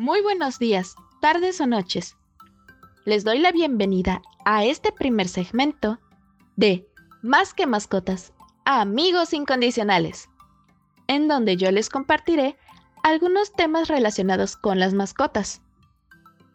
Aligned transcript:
Muy 0.00 0.22
buenos 0.22 0.60
días, 0.60 0.94
tardes 1.20 1.60
o 1.60 1.66
noches. 1.66 2.16
Les 3.04 3.24
doy 3.24 3.40
la 3.40 3.50
bienvenida 3.50 4.22
a 4.44 4.64
este 4.64 4.92
primer 4.92 5.26
segmento 5.26 5.98
de 6.54 6.88
Más 7.20 7.52
que 7.52 7.66
mascotas, 7.66 8.32
amigos 8.64 9.32
incondicionales, 9.32 10.28
en 11.08 11.26
donde 11.26 11.56
yo 11.56 11.72
les 11.72 11.88
compartiré 11.88 12.56
algunos 13.02 13.52
temas 13.52 13.88
relacionados 13.88 14.56
con 14.56 14.78
las 14.78 14.94
mascotas, 14.94 15.62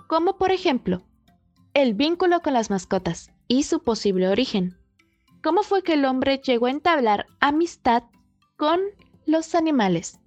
como 0.08 0.38
por 0.38 0.53
ejemplo, 0.53 1.03
el 1.74 1.96
vínculo 1.96 2.42
con 2.42 2.53
las 2.53 2.70
mascotas 2.70 3.30
y 3.50 3.64
su 3.64 3.84
posible 3.84 4.30
origen. 4.30 4.78
¿Cómo 5.44 5.64
fue 5.64 5.84
que 5.84 5.96
el 5.96 6.06
hombre 6.06 6.38
llegó 6.38 6.68
a 6.68 6.72
entablar 6.72 7.26
amistad 7.42 8.03
con 8.56 8.80
los 9.26 9.53
animales? 9.53 10.22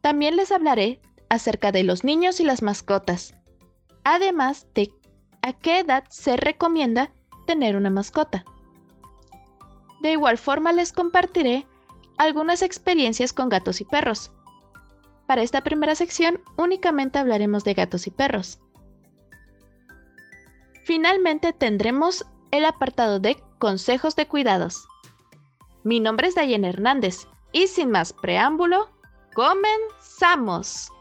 También 0.00 0.36
les 0.36 0.50
hablaré 0.52 1.02
acerca 1.28 1.72
de 1.72 1.82
los 1.82 2.04
niños 2.04 2.40
y 2.40 2.44
las 2.44 2.62
mascotas, 2.62 3.34
además 4.04 4.66
de 4.74 4.92
a 5.42 5.52
qué 5.52 5.80
edad 5.80 6.04
se 6.08 6.36
recomienda 6.36 7.12
tener 7.46 7.76
una 7.76 7.90
mascota. 7.90 8.44
De 10.00 10.12
igual 10.12 10.38
forma 10.38 10.72
les 10.72 10.92
compartiré 10.92 11.66
algunas 12.18 12.62
experiencias 12.62 13.32
con 13.32 13.48
gatos 13.48 13.80
y 13.80 13.84
perros. 13.84 14.32
Para 15.26 15.42
esta 15.42 15.62
primera 15.62 15.94
sección 15.94 16.40
únicamente 16.56 17.18
hablaremos 17.18 17.64
de 17.64 17.74
gatos 17.74 18.06
y 18.06 18.10
perros. 18.10 18.60
Finalmente 20.84 21.52
tendremos 21.52 22.24
el 22.52 22.64
apartado 22.64 23.18
de 23.18 23.42
consejos 23.58 24.14
de 24.14 24.28
cuidados. 24.28 24.86
Mi 25.82 26.00
nombre 26.00 26.28
es 26.28 26.34
Dayen 26.34 26.64
Hernández 26.64 27.26
y 27.52 27.66
sin 27.66 27.90
más 27.90 28.12
preámbulo, 28.12 28.88
comenzamos. 29.34 30.92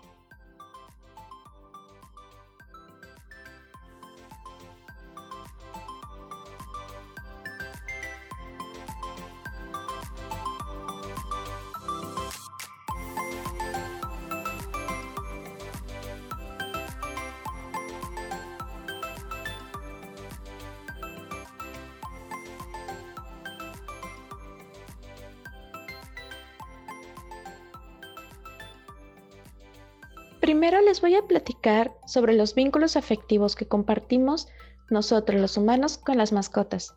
Primero 30.46 30.80
les 30.80 31.02
voy 31.02 31.16
a 31.16 31.24
platicar 31.24 31.98
sobre 32.06 32.34
los 32.34 32.54
vínculos 32.54 32.98
afectivos 32.98 33.56
que 33.56 33.68
compartimos 33.68 34.48
nosotros 34.92 35.42
los 35.42 35.58
humanos 35.58 35.98
con 35.98 36.20
las 36.20 36.32
mascotas. 36.32 36.94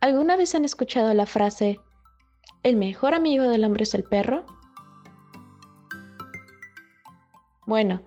¿Alguna 0.00 0.36
vez 0.36 0.54
han 0.54 0.64
escuchado 0.64 1.12
la 1.12 1.26
frase, 1.26 1.80
el 2.62 2.76
mejor 2.76 3.14
amigo 3.14 3.42
del 3.42 3.64
hombre 3.64 3.82
es 3.82 3.94
el 3.94 4.04
perro? 4.04 4.46
Bueno, 7.66 8.00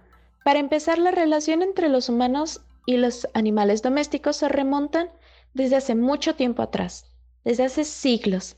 para 0.46 0.60
empezar 0.60 1.00
la 1.00 1.12
relación 1.12 1.62
entre 1.62 1.90
los 1.90 2.08
humanos 2.08 2.62
y 2.86 2.96
los 2.96 3.28
animales 3.34 3.82
domésticos 3.82 4.38
se 4.38 4.48
remontan 4.48 5.10
desde 5.54 5.76
hace 5.76 5.96
mucho 5.96 6.36
tiempo 6.36 6.62
atrás, 6.62 7.12
desde 7.44 7.66
hace 7.66 7.84
siglos. 7.84 8.56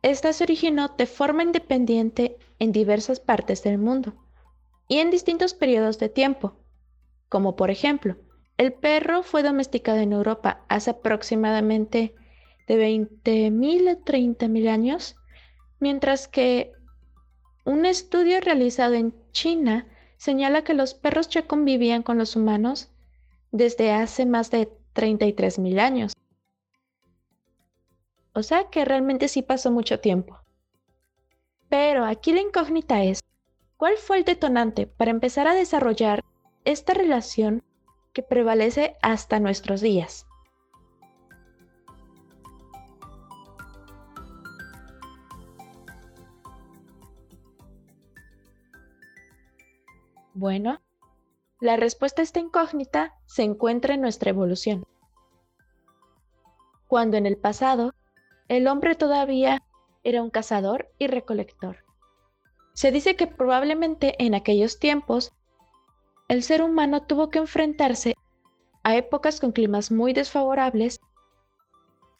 Esta 0.00 0.32
se 0.32 0.44
originó 0.44 0.88
de 0.96 1.04
forma 1.04 1.42
independiente 1.42 2.38
en 2.58 2.72
diversas 2.72 3.20
partes 3.20 3.62
del 3.62 3.76
mundo 3.76 4.14
y 4.88 4.98
en 4.98 5.10
distintos 5.10 5.54
periodos 5.54 5.98
de 5.98 6.08
tiempo, 6.08 6.56
como 7.28 7.56
por 7.56 7.70
ejemplo, 7.70 8.16
el 8.56 8.72
perro 8.72 9.22
fue 9.22 9.42
domesticado 9.42 9.98
en 9.98 10.12
Europa 10.12 10.64
hace 10.68 10.90
aproximadamente 10.90 12.14
de 12.68 12.76
20.000 12.76 13.90
a 13.90 13.98
30.000 14.04 14.68
años, 14.68 15.16
mientras 15.80 16.28
que 16.28 16.72
un 17.64 17.86
estudio 17.86 18.40
realizado 18.40 18.94
en 18.94 19.14
China 19.32 19.86
señala 20.16 20.62
que 20.62 20.74
los 20.74 20.94
perros 20.94 21.28
ya 21.28 21.46
convivían 21.46 22.02
con 22.02 22.18
los 22.18 22.36
humanos 22.36 22.90
desde 23.50 23.92
hace 23.92 24.26
más 24.26 24.50
de 24.50 24.68
33.000 24.94 25.80
años. 25.80 26.12
O 28.34 28.42
sea 28.42 28.68
que 28.70 28.84
realmente 28.84 29.28
sí 29.28 29.42
pasó 29.42 29.70
mucho 29.70 30.00
tiempo. 30.00 30.40
Pero 31.68 32.04
aquí 32.04 32.32
la 32.32 32.40
incógnita 32.40 33.02
es, 33.02 33.20
¿Cuál 33.84 33.98
fue 33.98 34.16
el 34.16 34.24
detonante 34.24 34.86
para 34.86 35.10
empezar 35.10 35.46
a 35.46 35.52
desarrollar 35.52 36.24
esta 36.64 36.94
relación 36.94 37.62
que 38.14 38.22
prevalece 38.22 38.96
hasta 39.02 39.40
nuestros 39.40 39.82
días? 39.82 40.26
Bueno, 50.32 50.80
la 51.60 51.76
respuesta 51.76 52.22
a 52.22 52.24
esta 52.24 52.40
incógnita 52.40 53.12
se 53.26 53.42
encuentra 53.42 53.92
en 53.92 54.00
nuestra 54.00 54.30
evolución. 54.30 54.86
Cuando 56.86 57.18
en 57.18 57.26
el 57.26 57.36
pasado 57.36 57.92
el 58.48 58.66
hombre 58.66 58.94
todavía 58.94 59.62
era 60.04 60.22
un 60.22 60.30
cazador 60.30 60.90
y 60.98 61.06
recolector. 61.06 61.83
Se 62.74 62.90
dice 62.90 63.16
que 63.16 63.26
probablemente 63.26 64.14
en 64.18 64.34
aquellos 64.34 64.78
tiempos 64.78 65.32
el 66.28 66.42
ser 66.42 66.62
humano 66.62 67.02
tuvo 67.02 67.30
que 67.30 67.38
enfrentarse 67.38 68.14
a 68.82 68.96
épocas 68.96 69.40
con 69.40 69.52
climas 69.52 69.90
muy 69.90 70.12
desfavorables 70.12 71.00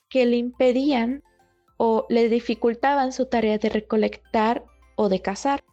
que 0.09 0.27
le 0.27 0.37
impedían 0.37 1.23
o 1.77 2.07
le 2.09 2.29
dificultaban 2.29 3.13
su 3.13 3.27
tarea 3.27 3.59
de 3.59 3.69
recolectar 3.69 4.65
o 4.97 5.09
de 5.09 5.21
cazar. 5.21 5.65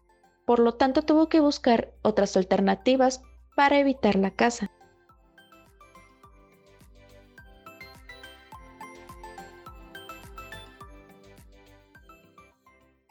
Por 0.45 0.59
lo 0.59 0.73
tanto, 0.73 1.03
tuvo 1.03 1.29
que 1.29 1.39
buscar 1.39 1.93
otras 2.01 2.35
alternativas 2.35 3.21
para 3.55 3.79
evitar 3.79 4.15
la 4.15 4.31
caza. 4.31 4.71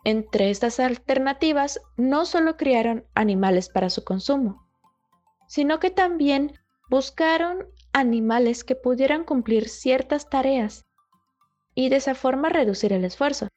Entre 0.05 0.51
estas 0.51 0.81
alternativas 0.81 1.81
no 1.97 2.25
solo 2.25 2.57
criaron 2.57 3.05
animales 3.15 3.69
para 3.69 3.91
su 3.91 4.03
consumo, 4.03 4.67
sino 5.47 5.79
que 5.79 5.91
también 5.91 6.55
buscaron 6.89 7.67
animales 7.93 8.65
que 8.65 8.77
pudieran 8.77 9.25
cumplir 9.25 9.69
ciertas 9.69 10.31
tareas 10.31 10.87
y 11.75 11.89
de 11.89 11.97
esa 11.97 12.15
forma 12.15 12.49
reducir 12.49 12.93
el 12.93 13.05
esfuerzo. 13.05 13.49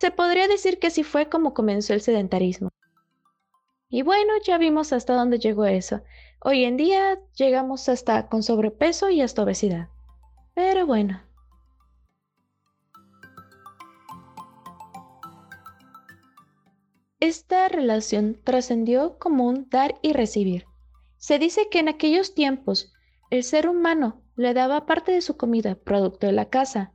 Se 0.00 0.10
podría 0.10 0.48
decir 0.48 0.78
que 0.78 0.88
así 0.88 1.04
fue 1.04 1.28
como 1.28 1.54
comenzó 1.54 1.94
el 1.94 2.00
sedentarismo. 2.00 2.70
Y 3.88 4.02
bueno, 4.02 4.32
ya 4.44 4.56
vimos 4.56 4.92
hasta 4.92 5.14
dónde 5.14 5.38
llegó 5.38 5.66
eso. 5.66 6.02
Hoy 6.42 6.64
en 6.64 6.76
día 6.76 7.20
llegamos 7.34 7.88
hasta 7.88 8.28
con 8.28 8.42
sobrepeso 8.42 9.10
y 9.10 9.20
hasta 9.20 9.42
obesidad. 9.42 9.88
Pero 10.54 10.86
bueno, 10.86 11.22
Esta 17.20 17.68
relación 17.68 18.40
trascendió 18.44 19.18
como 19.18 19.46
un 19.46 19.68
dar 19.68 19.94
y 20.00 20.14
recibir. 20.14 20.64
Se 21.18 21.38
dice 21.38 21.68
que 21.70 21.78
en 21.78 21.90
aquellos 21.90 22.34
tiempos 22.34 22.94
el 23.30 23.44
ser 23.44 23.68
humano 23.68 24.22
le 24.36 24.54
daba 24.54 24.86
parte 24.86 25.12
de 25.12 25.20
su 25.20 25.36
comida, 25.36 25.74
producto 25.74 26.26
de 26.26 26.32
la 26.32 26.48
caza, 26.48 26.92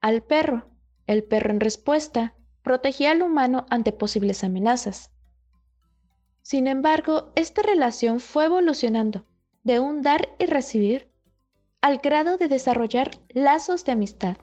al 0.00 0.22
perro. 0.22 0.70
El 1.08 1.24
perro 1.24 1.50
en 1.50 1.58
respuesta 1.58 2.36
protegía 2.62 3.10
al 3.10 3.22
humano 3.22 3.66
ante 3.70 3.90
posibles 3.90 4.44
amenazas. 4.44 5.10
Sin 6.42 6.68
embargo, 6.68 7.32
esta 7.34 7.62
relación 7.62 8.20
fue 8.20 8.44
evolucionando 8.44 9.26
de 9.64 9.80
un 9.80 10.02
dar 10.02 10.28
y 10.38 10.46
recibir 10.46 11.10
al 11.80 11.98
grado 11.98 12.36
de 12.36 12.46
desarrollar 12.46 13.10
lazos 13.30 13.84
de 13.84 13.92
amistad. 13.92 14.36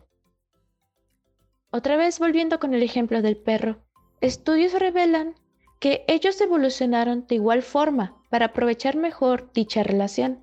Otra 1.71 1.95
vez 1.95 2.19
volviendo 2.19 2.59
con 2.59 2.73
el 2.73 2.83
ejemplo 2.83 3.21
del 3.21 3.37
perro, 3.37 3.86
Estudios 4.21 4.73
revelan 4.73 5.35
que 5.79 6.03
ellos 6.07 6.41
evolucionaron 6.41 7.27
de 7.27 7.35
igual 7.35 7.61
forma 7.61 8.17
para 8.29 8.47
aprovechar 8.47 8.95
mejor 8.95 9.51
dicha 9.53 9.83
relación. 9.83 10.39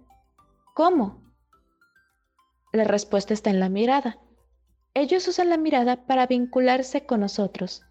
¿Cómo? 0.75 1.23
La 2.73 2.85
respuesta 2.85 3.35
está 3.35 3.51
en 3.51 3.61
la 3.61 3.69
mirada. 3.69 4.19
Ellos 4.95 5.27
usan 5.27 5.51
la 5.51 5.57
mirada 5.57 6.07
para 6.07 6.27
vincularse 6.27 7.05
con 7.05 7.21
nosotros. 7.21 7.83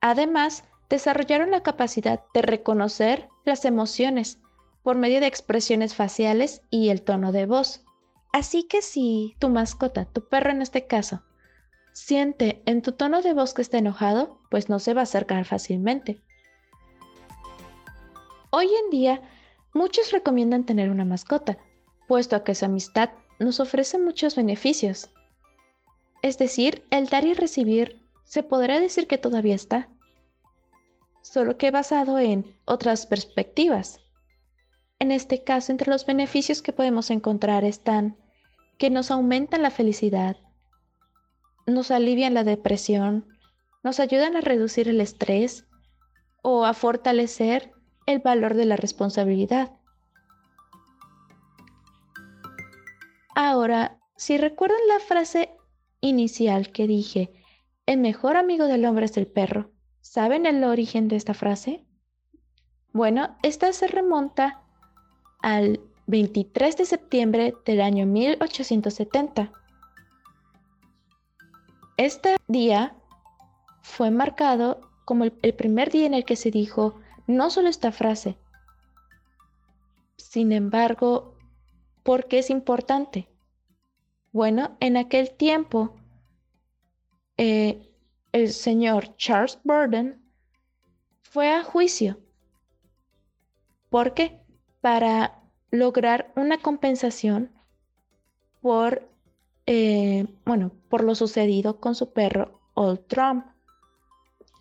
Además, 0.00 0.64
desarrollaron 0.88 1.50
la 1.50 1.62
capacidad 1.62 2.22
de 2.32 2.42
reconocer 2.42 3.28
las 3.44 3.64
emociones 3.64 4.38
por 4.84 4.96
medio 4.96 5.20
de 5.20 5.26
expresiones 5.26 5.94
faciales 5.94 6.62
y 6.70 6.90
el 6.90 7.02
tono 7.02 7.32
de 7.32 7.46
voz. 7.46 7.84
Así 8.32 8.64
que 8.64 8.82
si 8.82 9.34
tu 9.40 9.48
mascota, 9.48 10.04
tu 10.04 10.28
perro 10.28 10.50
en 10.50 10.62
este 10.62 10.86
caso, 10.86 11.22
siente 11.94 12.62
en 12.66 12.82
tu 12.82 12.92
tono 12.92 13.22
de 13.22 13.32
voz 13.32 13.54
que 13.54 13.62
está 13.62 13.78
enojado, 13.78 14.38
pues 14.50 14.68
no 14.68 14.78
se 14.80 14.92
va 14.92 15.00
a 15.00 15.04
acercar 15.04 15.46
fácilmente. 15.46 16.20
Hoy 18.50 18.68
en 18.84 18.90
día, 18.90 19.22
muchos 19.72 20.12
recomiendan 20.12 20.66
tener 20.66 20.90
una 20.90 21.04
mascota, 21.04 21.56
puesto 22.06 22.36
a 22.36 22.44
que 22.44 22.54
su 22.54 22.66
amistad 22.66 23.10
nos 23.38 23.60
ofrece 23.60 23.98
muchos 23.98 24.36
beneficios. 24.36 25.10
Es 26.20 26.36
decir, 26.36 26.84
el 26.90 27.06
dar 27.06 27.24
y 27.24 27.32
recibir 27.32 28.02
se 28.24 28.42
podrá 28.42 28.80
decir 28.80 29.06
que 29.06 29.18
todavía 29.18 29.54
está, 29.54 29.88
solo 31.22 31.56
que 31.56 31.70
basado 31.70 32.18
en 32.18 32.56
otras 32.64 33.06
perspectivas. 33.06 34.00
En 34.98 35.12
este 35.12 35.44
caso, 35.44 35.70
entre 35.70 35.90
los 35.90 36.06
beneficios 36.06 36.60
que 36.60 36.72
podemos 36.72 37.10
encontrar 37.10 37.64
están 37.64 38.16
que 38.78 38.90
nos 38.90 39.10
aumentan 39.10 39.62
la 39.62 39.70
felicidad, 39.70 40.36
nos 41.66 41.90
alivian 41.90 42.34
la 42.34 42.44
depresión, 42.44 43.26
nos 43.82 44.00
ayudan 44.00 44.36
a 44.36 44.40
reducir 44.40 44.88
el 44.88 45.00
estrés 45.00 45.66
o 46.42 46.64
a 46.64 46.74
fortalecer 46.74 47.72
el 48.06 48.18
valor 48.18 48.54
de 48.54 48.66
la 48.66 48.76
responsabilidad. 48.76 49.72
Ahora, 53.34 53.98
si 54.16 54.38
recuerdan 54.38 54.86
la 54.88 55.00
frase 55.00 55.50
inicial 56.00 56.70
que 56.70 56.86
dije, 56.86 57.32
el 57.86 57.98
mejor 57.98 58.36
amigo 58.36 58.66
del 58.66 58.84
hombre 58.84 59.06
es 59.06 59.16
el 59.16 59.26
perro, 59.26 59.72
¿saben 60.00 60.46
el 60.46 60.62
origen 60.64 61.08
de 61.08 61.16
esta 61.16 61.34
frase? 61.34 61.84
Bueno, 62.92 63.36
esta 63.42 63.72
se 63.72 63.88
remonta 63.88 64.62
al 65.42 65.80
23 66.06 66.76
de 66.76 66.84
septiembre 66.84 67.54
del 67.64 67.80
año 67.80 68.06
1870. 68.06 69.50
Este 71.96 72.36
día 72.48 72.96
fue 73.82 74.10
marcado 74.10 74.80
como 75.04 75.24
el, 75.24 75.54
primer 75.54 75.90
día 75.90 76.06
en 76.06 76.14
el 76.14 76.24
que 76.24 76.36
se 76.36 76.50
dijo 76.50 77.00
no 77.26 77.50
solo 77.50 77.68
esta 77.68 77.92
frase, 77.92 78.36
sin 80.16 80.52
embargo, 80.52 81.36
¿por 82.02 82.26
qué 82.26 82.40
es 82.40 82.50
importante? 82.50 83.28
Bueno, 84.32 84.76
en 84.80 84.96
aquel 84.96 85.30
tiempo, 85.30 85.94
eh, 87.36 87.88
el 88.32 88.48
señor 88.50 89.16
Charles 89.16 89.60
Burden 89.62 90.20
fue 91.22 91.50
a 91.50 91.62
juicio. 91.62 92.18
¿Por 93.90 94.14
qué? 94.14 94.40
Para 94.80 95.40
lograr 95.70 96.32
una 96.34 96.58
compensación 96.58 97.52
por, 98.60 99.08
eh, 99.66 100.26
bueno, 100.44 100.72
por 100.88 101.04
lo 101.04 101.14
sucedido 101.14 101.80
con 101.80 101.94
su 101.94 102.12
perro 102.12 102.60
Old 102.74 103.06
Trump. 103.06 103.46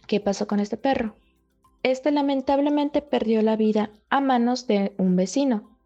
¿Qué 0.08 0.20
pasó 0.20 0.48
con 0.48 0.60
este 0.60 0.78
perro? 0.78 1.16
Este 1.84 2.12
lamentablemente 2.12 3.02
perdió 3.02 3.42
la 3.42 3.56
vida 3.58 3.92
a 4.10 4.22
manos 4.22 4.68
de 4.68 4.96
un 4.98 5.16
vecino. 5.16 5.78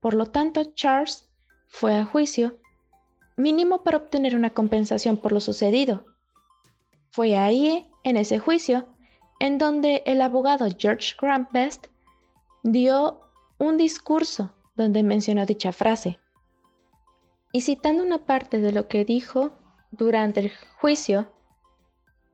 Por 0.00 0.14
lo 0.14 0.26
tanto, 0.26 0.64
Charles 0.74 1.28
fue 1.68 1.94
a 1.94 2.04
juicio, 2.04 2.58
mínimo 3.36 3.82
para 3.82 3.98
obtener 3.98 4.36
una 4.36 4.50
compensación 4.50 5.16
por 5.16 5.32
lo 5.32 5.40
sucedido. 5.40 6.04
Fue 7.10 7.36
ahí, 7.36 7.86
en 8.04 8.16
ese 8.16 8.38
juicio, 8.38 8.86
en 9.40 9.58
donde 9.58 10.02
el 10.06 10.20
abogado 10.20 10.66
George 10.76 11.14
Grant 11.20 11.50
Best 11.52 11.86
dio 12.62 13.20
un 13.58 13.76
discurso 13.76 14.52
donde 14.76 15.02
mencionó 15.02 15.46
dicha 15.46 15.72
frase. 15.72 16.18
Y 17.52 17.62
citando 17.62 18.02
una 18.02 18.24
parte 18.26 18.58
de 18.58 18.72
lo 18.72 18.86
que 18.88 19.04
dijo 19.04 19.52
durante 19.90 20.40
el 20.40 20.52
juicio, 20.80 21.32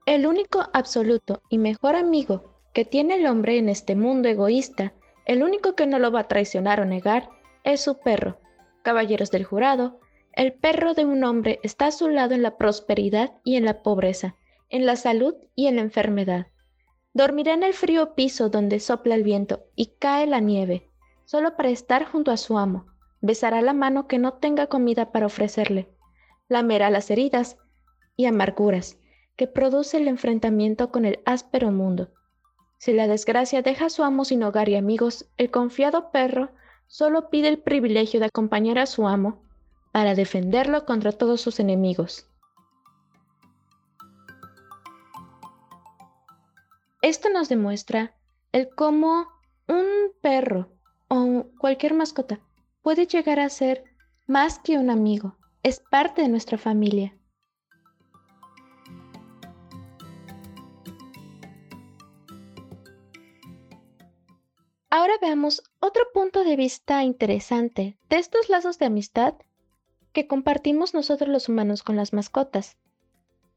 el 0.05 0.27
único 0.27 0.65
absoluto 0.73 1.43
y 1.49 1.59
mejor 1.59 1.97
amigo 1.97 2.61
que 2.73 2.85
tiene 2.85 3.15
el 3.15 3.27
hombre 3.27 3.59
en 3.59 3.69
este 3.69 3.97
mundo 3.97 4.29
egoísta, 4.29 4.93
el 5.25 5.43
único 5.43 5.75
que 5.75 5.87
no 5.87 5.99
lo 5.99 6.13
va 6.13 6.21
a 6.21 6.29
traicionar 6.29 6.81
o 6.81 6.85
negar, 6.85 7.31
es 7.65 7.81
su 7.81 7.99
perro. 7.99 8.39
Caballeros 8.83 9.31
del 9.31 9.45
jurado, 9.45 9.99
el 10.33 10.53
perro 10.53 10.93
de 10.93 11.07
un 11.07 11.25
hombre 11.25 11.59
está 11.63 11.87
a 11.87 11.93
su 11.93 12.09
lado 12.09 12.35
en 12.35 12.43
la 12.43 12.59
prosperidad 12.59 13.33
y 13.43 13.57
en 13.57 13.65
la 13.65 13.83
pobreza, 13.83 14.37
en 14.69 14.85
la 14.85 14.97
salud 14.97 15.35
y 15.55 15.67
en 15.67 15.77
la 15.77 15.83
enfermedad. 15.83 16.49
Dormirá 17.15 17.55
en 17.55 17.63
el 17.63 17.73
frío 17.73 18.15
piso 18.15 18.51
donde 18.51 18.79
sopla 18.79 19.15
el 19.15 19.23
viento 19.23 19.65
y 19.75 19.87
cae 19.99 20.27
la 20.27 20.41
nieve, 20.41 20.91
solo 21.25 21.57
para 21.57 21.71
estar 21.71 22.05
junto 22.05 22.31
a 22.31 22.37
su 22.37 22.59
amo. 22.59 22.85
Besará 23.21 23.63
la 23.63 23.73
mano 23.73 24.07
que 24.07 24.19
no 24.19 24.35
tenga 24.35 24.67
comida 24.67 25.13
para 25.13 25.27
ofrecerle. 25.27 25.89
Lamerá 26.49 26.91
las 26.91 27.11
heridas 27.11 27.57
y 28.17 28.27
amarguras 28.27 28.99
que 29.37 29.47
produce 29.47 29.99
el 29.99 30.09
enfrentamiento 30.09 30.91
con 30.91 31.05
el 31.05 31.21
áspero 31.25 31.71
mundo. 31.71 32.11
Si 32.79 32.93
la 32.93 33.07
desgracia 33.07 33.63
deja 33.63 33.87
a 33.87 33.91
su 33.91 34.05
amo 34.05 34.25
sin 34.25 34.43
hogar 34.43 34.69
y 34.69 34.77
amigos, 34.77 35.27
el 35.37 35.51
confiado 35.51 36.11
perro 36.11 36.51
solo 36.87 37.31
pide 37.31 37.49
el 37.49 37.59
privilegio 37.59 38.21
de 38.21 38.27
acompañar 38.27 38.79
a 38.79 38.87
su 38.87 39.07
amo 39.07 39.43
para 39.93 40.15
defenderlo 40.15 40.85
contra 40.85 41.13
todos 41.13 41.41
sus 41.41 41.59
enemigos. 41.59 42.29
Esto 47.03 47.31
nos 47.31 47.49
demuestra 47.49 48.15
el 48.53 48.69
cómo 48.75 49.29
un 49.69 49.87
perro 50.21 50.69
o 51.09 51.47
cualquier 51.59 51.95
mascota 51.95 52.41
puede 52.87 53.09
llegar 53.09 53.41
a 53.41 53.49
ser 53.49 53.83
más 54.29 54.61
que 54.61 54.79
un 54.79 54.91
amigo, 54.91 55.37
es 55.65 55.81
parte 55.81 56.23
de 56.23 56.29
nuestra 56.29 56.57
familia. 56.57 57.19
Ahora 64.89 65.15
veamos 65.21 65.65
otro 65.81 66.05
punto 66.15 66.45
de 66.45 66.55
vista 66.55 67.03
interesante 67.03 67.99
de 68.09 68.19
estos 68.19 68.49
lazos 68.49 68.79
de 68.79 68.87
amistad 68.87 69.35
que 70.13 70.29
compartimos 70.29 70.95
nosotros 70.95 71.29
los 71.29 71.49
humanos 71.49 71.83
con 71.83 71.97
las 71.97 72.13
mascotas. 72.13 72.77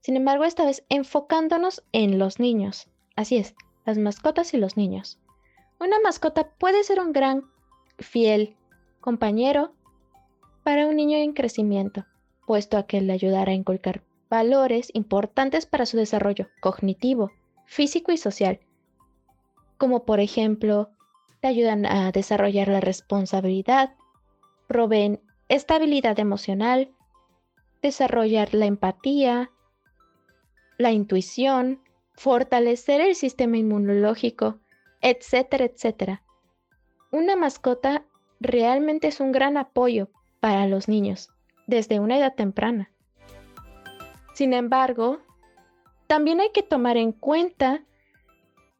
Sin 0.01 0.15
embargo, 0.15 0.43
esta 0.43 0.65
vez 0.65 0.83
enfocándonos 0.89 1.83
en 1.91 2.17
los 2.17 2.39
niños. 2.39 2.87
Así 3.15 3.37
es, 3.37 3.53
las 3.85 3.99
mascotas 3.99 4.55
y 4.55 4.57
los 4.57 4.75
niños. 4.75 5.19
Una 5.79 5.99
mascota 5.99 6.49
puede 6.57 6.83
ser 6.83 6.99
un 6.99 7.13
gran, 7.13 7.43
fiel 7.99 8.55
compañero 8.99 9.73
para 10.63 10.87
un 10.87 10.95
niño 10.95 11.17
en 11.17 11.33
crecimiento, 11.33 12.05
puesto 12.45 12.77
a 12.77 12.83
que 12.85 13.01
le 13.01 13.13
ayudará 13.13 13.51
a 13.51 13.55
inculcar 13.55 14.03
valores 14.29 14.89
importantes 14.93 15.65
para 15.65 15.85
su 15.85 15.97
desarrollo 15.97 16.47
cognitivo, 16.61 17.31
físico 17.65 18.11
y 18.11 18.17
social, 18.17 18.59
como 19.77 20.03
por 20.03 20.19
ejemplo, 20.19 20.89
te 21.39 21.47
ayudan 21.47 21.85
a 21.85 22.11
desarrollar 22.11 22.67
la 22.67 22.81
responsabilidad, 22.81 23.95
proveen 24.67 25.21
estabilidad 25.47 26.19
emocional, 26.19 26.91
desarrollar 27.81 28.53
la 28.53 28.65
empatía, 28.65 29.51
la 30.77 30.91
intuición, 30.91 31.81
fortalecer 32.13 32.99
el 32.99 33.15
sistema 33.15 33.57
inmunológico, 33.57 34.59
etcétera, 35.01 35.65
etcétera. 35.65 36.23
Una 37.11 37.37
mascota 37.37 38.05
realmente 38.39 39.07
es 39.07 39.19
un 39.19 39.31
gran 39.31 39.57
apoyo 39.57 40.09
para 40.39 40.67
los 40.67 40.87
niños 40.87 41.29
desde 41.67 41.99
una 41.99 42.17
edad 42.17 42.33
temprana. 42.35 42.91
Sin 44.33 44.53
embargo, 44.53 45.19
también 46.07 46.39
hay 46.39 46.51
que 46.51 46.63
tomar 46.63 46.97
en 46.97 47.11
cuenta 47.11 47.83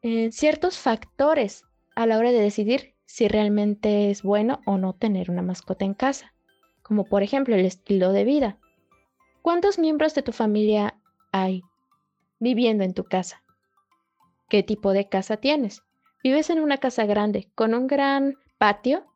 eh, 0.01 0.31
ciertos 0.31 0.77
factores 0.77 1.65
a 1.95 2.05
la 2.05 2.17
hora 2.17 2.31
de 2.31 2.39
decidir 2.39 2.95
si 3.05 3.27
realmente 3.27 4.09
es 4.09 4.23
bueno 4.23 4.61
o 4.65 4.77
no 4.77 4.93
tener 4.93 5.29
una 5.29 5.41
mascota 5.41 5.83
en 5.83 5.93
casa, 5.93 6.33
como 6.81 7.05
por 7.05 7.23
ejemplo 7.23 7.55
el 7.55 7.65
estilo 7.65 8.13
de 8.13 8.23
vida. 8.23 8.57
¿Cuántos 9.41 9.79
miembros 9.79 10.15
de 10.15 10.21
tu 10.21 10.31
familia 10.31 10.97
hay 11.31 11.63
viviendo 12.39 12.83
en 12.83 12.93
tu 12.93 13.03
casa? 13.03 13.43
¿Qué 14.47 14.63
tipo 14.63 14.93
de 14.93 15.09
casa 15.09 15.37
tienes? 15.37 15.83
¿Vives 16.23 16.49
en 16.49 16.59
una 16.59 16.77
casa 16.77 17.05
grande 17.05 17.49
con 17.55 17.73
un 17.73 17.87
gran 17.87 18.35
patio? 18.57 19.08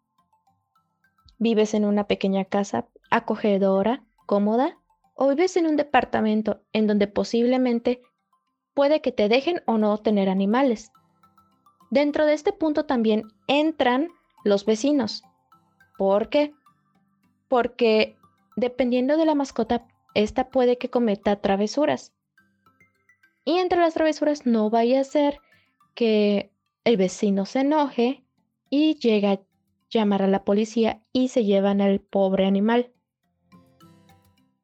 ¿Vives 1.37 1.73
en 1.73 1.85
una 1.85 2.07
pequeña 2.07 2.45
casa 2.45 2.87
acogedora, 3.09 4.03
cómoda? 4.25 4.77
¿O 5.15 5.29
vives 5.29 5.57
en 5.57 5.67
un 5.67 5.75
departamento 5.75 6.61
en 6.73 6.87
donde 6.87 7.07
posiblemente 7.07 8.01
puede 8.73 9.01
que 9.01 9.11
te 9.11 9.29
dejen 9.29 9.61
o 9.65 9.77
no 9.77 9.97
tener 9.97 10.29
animales? 10.29 10.91
Dentro 11.91 12.25
de 12.25 12.33
este 12.33 12.53
punto 12.53 12.85
también 12.85 13.23
entran 13.47 14.09
los 14.43 14.65
vecinos. 14.65 15.23
¿Por 15.97 16.29
qué? 16.29 16.53
Porque 17.47 18.17
dependiendo 18.55 19.17
de 19.17 19.25
la 19.25 19.35
mascota, 19.35 19.85
esta 20.15 20.49
puede 20.49 20.77
que 20.77 20.89
cometa 20.89 21.39
travesuras. 21.41 22.13
Y 23.45 23.57
entre 23.57 23.79
las 23.79 23.93
travesuras 23.93 24.45
no 24.45 24.69
vaya 24.69 25.01
a 25.01 25.03
ser 25.03 25.39
que 25.95 26.51
el 26.83 26.97
vecino 26.97 27.45
se 27.45 27.61
enoje 27.61 28.23
y 28.69 28.95
llega 28.95 29.31
a 29.31 29.39
llamar 29.93 30.21
a 30.23 30.27
la 30.27 30.43
policía 30.43 31.01
y 31.11 31.29
se 31.29 31.45
llevan 31.45 31.81
al 31.81 31.99
pobre 31.99 32.45
animal. 32.45 32.91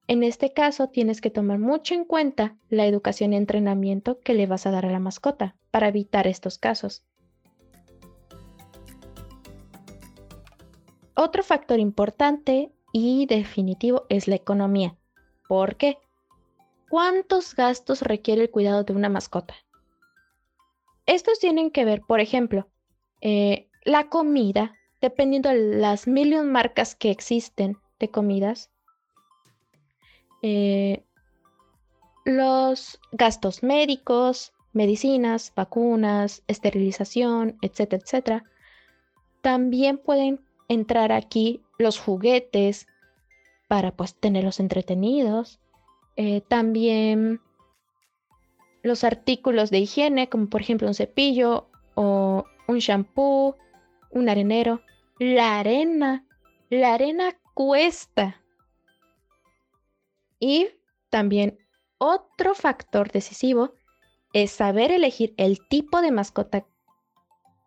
En 0.08 0.24
este 0.24 0.54
caso 0.54 0.90
tienes 0.90 1.22
que 1.22 1.30
tomar 1.30 1.60
mucho 1.60 1.94
en 1.94 2.04
cuenta 2.04 2.58
la 2.70 2.88
educación 2.88 3.34
y 3.34 3.38
entrenamiento 3.38 4.20
que 4.20 4.34
le 4.34 4.48
vas 4.48 4.66
a 4.66 4.72
dar 4.72 4.86
a 4.86 4.92
la 4.92 5.00
mascota 5.00 5.56
para 5.70 5.88
evitar 5.88 6.26
estos 6.26 6.58
casos. 6.58 7.06
Otro 11.16 11.44
factor 11.44 11.80
importante 11.80 12.72
y 12.92 13.26
definitivo 13.26 14.06
es 14.10 14.28
la 14.28 14.36
economía. 14.36 14.96
¿Por 15.48 15.76
qué? 15.76 15.98
¿Cuántos 16.90 17.56
gastos 17.56 18.02
requiere 18.02 18.44
el 18.44 18.50
cuidado 18.50 18.84
de 18.84 18.94
una 18.94 19.10
mascota? 19.10 19.54
Estos 21.06 21.40
tienen 21.40 21.72
que 21.72 21.86
ver, 21.86 22.02
por 22.08 22.20
ejemplo, 22.20 22.68
eh, 23.22 23.70
la 23.84 24.10
comida, 24.10 24.76
dependiendo 25.02 25.50
de 25.50 25.78
las 25.78 26.08
mil 26.08 26.42
marcas 26.44 26.96
que 26.96 27.12
existen 27.12 27.78
de 28.00 28.10
comidas, 28.10 28.70
eh, 30.42 31.04
los 32.26 33.00
gastos 33.12 33.64
médicos, 33.64 34.54
medicinas, 34.74 35.52
vacunas, 35.56 36.44
esterilización, 36.48 37.58
etcétera, 37.62 38.02
etcétera. 38.04 38.44
También 39.42 39.98
pueden 39.98 40.42
entrar 40.68 41.12
aquí 41.12 41.62
los 41.78 42.00
juguetes 42.00 42.88
para 43.68 43.92
pues 43.92 44.16
tenerlos 44.16 44.60
entretenidos. 44.60 45.60
Eh, 46.16 46.42
también 46.42 47.42
los 48.84 49.04
artículos 49.04 49.70
de 49.70 49.80
higiene, 49.80 50.30
como 50.30 50.48
por 50.50 50.62
ejemplo 50.62 50.88
un 50.88 50.94
cepillo 50.94 51.68
o 51.96 52.46
un 52.68 52.80
shampoo, 52.80 53.56
un 54.10 54.30
arenero. 54.30 54.82
La 55.20 55.60
arena, 55.60 56.26
la 56.70 56.94
arena 56.94 57.38
cuesta. 57.54 58.42
Y 60.40 60.70
también 61.10 61.60
otro 61.98 62.56
factor 62.56 63.12
decisivo 63.12 63.74
es 64.34 64.52
saber 64.52 64.92
elegir 64.92 65.34
el 65.38 65.60
tipo 65.68 66.02
de 66.02 66.12
mascota 66.12 66.66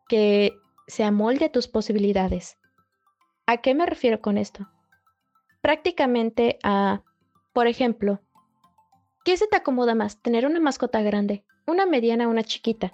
que 0.09 0.57
se 0.87 1.05
amolde 1.05 1.47
a 1.47 1.53
tus 1.53 1.69
posibilidades. 1.69 2.59
¿A 3.47 3.59
qué 3.59 3.75
me 3.75 3.87
refiero 3.87 4.21
con 4.21 4.39
esto? 4.39 4.69
Prácticamente 5.61 6.59
a, 6.63 7.03
por 7.53 7.67
ejemplo, 7.67 8.21
¿qué 9.25 9.37
se 9.37 9.47
te 9.47 9.57
acomoda 9.57 9.95
más? 9.95 10.21
¿Tener 10.23 10.47
una 10.47 10.61
mascota 10.61 11.03
grande, 11.03 11.45
una 11.67 11.87
mediana 11.87 12.29
una 12.29 12.45
chiquita? 12.45 12.93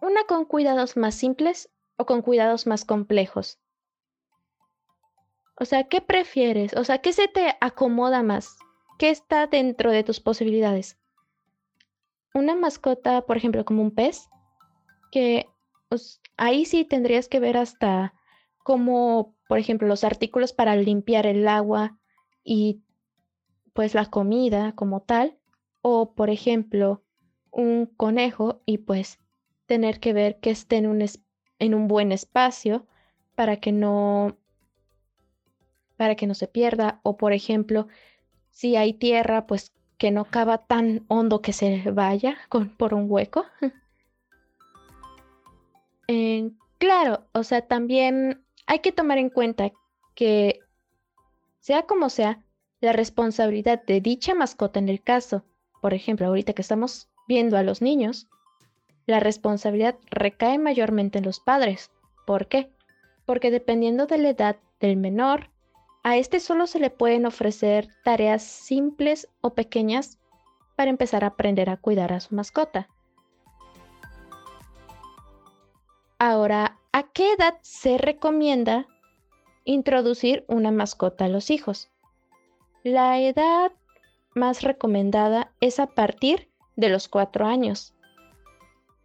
¿Una 0.00 0.24
con 0.24 0.44
cuidados 0.44 0.96
más 0.96 1.14
simples 1.14 1.70
o 2.00 2.06
con 2.06 2.22
cuidados 2.22 2.66
más 2.66 2.86
complejos? 2.86 3.58
O 5.56 5.66
sea, 5.66 5.84
¿qué 5.84 6.00
prefieres? 6.00 6.74
O 6.74 6.84
sea, 6.84 7.02
¿qué 7.02 7.12
se 7.12 7.28
te 7.28 7.56
acomoda 7.60 8.22
más? 8.22 8.56
¿Qué 8.98 9.10
está 9.10 9.46
dentro 9.46 9.90
de 9.90 10.02
tus 10.02 10.18
posibilidades? 10.18 10.98
Una 12.32 12.54
mascota, 12.54 13.26
por 13.26 13.36
ejemplo, 13.36 13.66
como 13.66 13.82
un 13.82 13.90
pez, 13.90 14.30
que 15.12 15.46
pues, 15.90 16.22
ahí 16.38 16.64
sí 16.64 16.86
tendrías 16.86 17.28
que 17.28 17.38
ver 17.38 17.58
hasta 17.58 18.14
como, 18.64 19.36
por 19.46 19.58
ejemplo, 19.58 19.86
los 19.86 20.02
artículos 20.02 20.54
para 20.54 20.76
limpiar 20.76 21.26
el 21.26 21.46
agua 21.48 21.98
y 22.42 22.82
pues 23.74 23.94
la 23.94 24.06
comida 24.06 24.72
como 24.74 25.02
tal, 25.02 25.38
o 25.82 26.14
por 26.14 26.30
ejemplo, 26.30 27.02
un 27.50 27.84
conejo 27.84 28.62
y 28.64 28.78
pues 28.78 29.18
tener 29.66 30.00
que 30.00 30.14
ver 30.14 30.40
que 30.40 30.50
esté 30.50 30.78
en 30.78 30.86
un, 30.86 31.02
en 31.60 31.74
un 31.74 31.86
buen 31.86 32.10
espacio 32.10 32.84
para 33.36 33.58
que 33.58 33.70
no 33.70 34.36
para 35.96 36.16
que 36.16 36.26
no 36.26 36.34
se 36.34 36.48
pierda 36.48 37.00
o 37.04 37.16
por 37.16 37.32
ejemplo, 37.32 37.86
si 38.50 38.74
hay 38.76 38.94
tierra, 38.94 39.46
pues 39.46 39.72
que 39.98 40.10
no 40.10 40.24
cava 40.24 40.58
tan 40.58 41.04
hondo 41.08 41.42
que 41.42 41.52
se 41.52 41.90
vaya 41.90 42.38
con, 42.48 42.70
por 42.70 42.94
un 42.94 43.04
hueco. 43.08 43.44
claro, 46.78 47.26
o 47.32 47.44
sea, 47.44 47.68
también 47.68 48.42
hay 48.66 48.80
que 48.80 48.90
tomar 48.90 49.18
en 49.18 49.30
cuenta 49.30 49.70
que, 50.14 50.60
sea 51.60 51.82
como 51.82 52.08
sea, 52.08 52.42
la 52.80 52.92
responsabilidad 52.92 53.84
de 53.84 54.00
dicha 54.00 54.34
mascota 54.34 54.78
en 54.78 54.88
el 54.88 55.02
caso, 55.02 55.44
por 55.82 55.94
ejemplo, 55.94 56.26
ahorita 56.26 56.54
que 56.54 56.62
estamos 56.62 57.08
viendo 57.28 57.56
a 57.56 57.62
los 57.62 57.82
niños, 57.82 58.26
la 59.10 59.20
responsabilidad 59.20 59.96
recae 60.10 60.58
mayormente 60.58 61.18
en 61.18 61.24
los 61.24 61.40
padres. 61.40 61.90
¿Por 62.26 62.46
qué? 62.46 62.70
Porque 63.26 63.50
dependiendo 63.50 64.06
de 64.06 64.18
la 64.18 64.30
edad 64.30 64.56
del 64.80 64.96
menor, 64.96 65.50
a 66.02 66.16
este 66.16 66.40
solo 66.40 66.66
se 66.66 66.80
le 66.80 66.90
pueden 66.90 67.26
ofrecer 67.26 67.88
tareas 68.04 68.42
simples 68.42 69.28
o 69.40 69.54
pequeñas 69.54 70.18
para 70.76 70.90
empezar 70.90 71.24
a 71.24 71.28
aprender 71.28 71.68
a 71.68 71.76
cuidar 71.76 72.12
a 72.12 72.20
su 72.20 72.34
mascota. 72.34 72.88
Ahora, 76.18 76.80
¿A 76.92 77.04
qué 77.04 77.32
edad 77.34 77.54
se 77.62 77.98
recomienda 77.98 78.88
introducir 79.64 80.44
una 80.48 80.72
mascota 80.72 81.26
a 81.26 81.28
los 81.28 81.50
hijos? 81.50 81.88
La 82.82 83.20
edad 83.20 83.70
más 84.34 84.62
recomendada 84.62 85.52
es 85.60 85.78
a 85.78 85.86
partir 85.86 86.50
de 86.74 86.88
los 86.88 87.06
cuatro 87.06 87.46
años. 87.46 87.94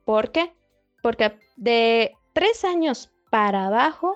¿Por 0.06 0.32
qué? 0.32 0.54
Porque 1.02 1.38
de 1.58 2.14
tres 2.34 2.64
años 2.64 3.12
para 3.32 3.66
abajo, 3.66 4.16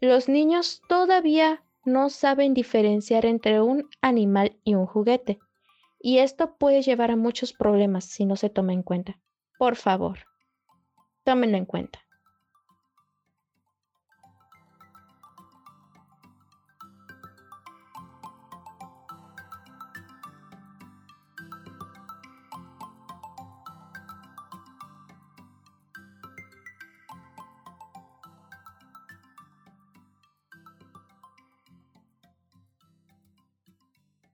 los 0.00 0.28
niños 0.28 0.82
todavía 0.88 1.64
no 1.84 2.10
saben 2.10 2.54
diferenciar 2.54 3.24
entre 3.24 3.60
un 3.60 3.88
animal 4.02 4.58
y 4.64 4.74
un 4.74 4.86
juguete. 4.86 5.38
Y 5.98 6.18
esto 6.18 6.56
puede 6.56 6.82
llevar 6.82 7.10
a 7.10 7.16
muchos 7.16 7.52
problemas 7.52 8.04
si 8.04 8.24
no 8.26 8.36
se 8.36 8.50
toma 8.50 8.72
en 8.72 8.82
cuenta. 8.82 9.18
Por 9.58 9.76
favor, 9.76 10.20
tómenlo 11.24 11.56
en 11.56 11.66
cuenta. 11.66 12.00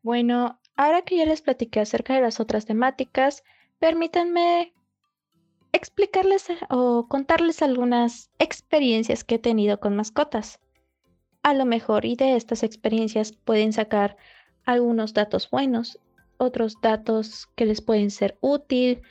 Bueno, 0.06 0.60
ahora 0.76 1.02
que 1.02 1.16
ya 1.16 1.26
les 1.26 1.42
platiqué 1.42 1.80
acerca 1.80 2.14
de 2.14 2.20
las 2.20 2.38
otras 2.38 2.64
temáticas, 2.64 3.42
permítanme 3.80 4.72
explicarles 5.72 6.46
o 6.70 7.08
contarles 7.08 7.60
algunas 7.60 8.30
experiencias 8.38 9.24
que 9.24 9.34
he 9.34 9.38
tenido 9.40 9.80
con 9.80 9.96
mascotas. 9.96 10.60
A 11.42 11.54
lo 11.54 11.64
mejor 11.64 12.04
y 12.04 12.14
de 12.14 12.36
estas 12.36 12.62
experiencias 12.62 13.32
pueden 13.32 13.72
sacar 13.72 14.16
algunos 14.64 15.12
datos 15.12 15.50
buenos, 15.50 15.98
otros 16.36 16.76
datos 16.80 17.48
que 17.56 17.66
les 17.66 17.80
pueden 17.80 18.12
ser 18.12 18.38
útil 18.40 19.02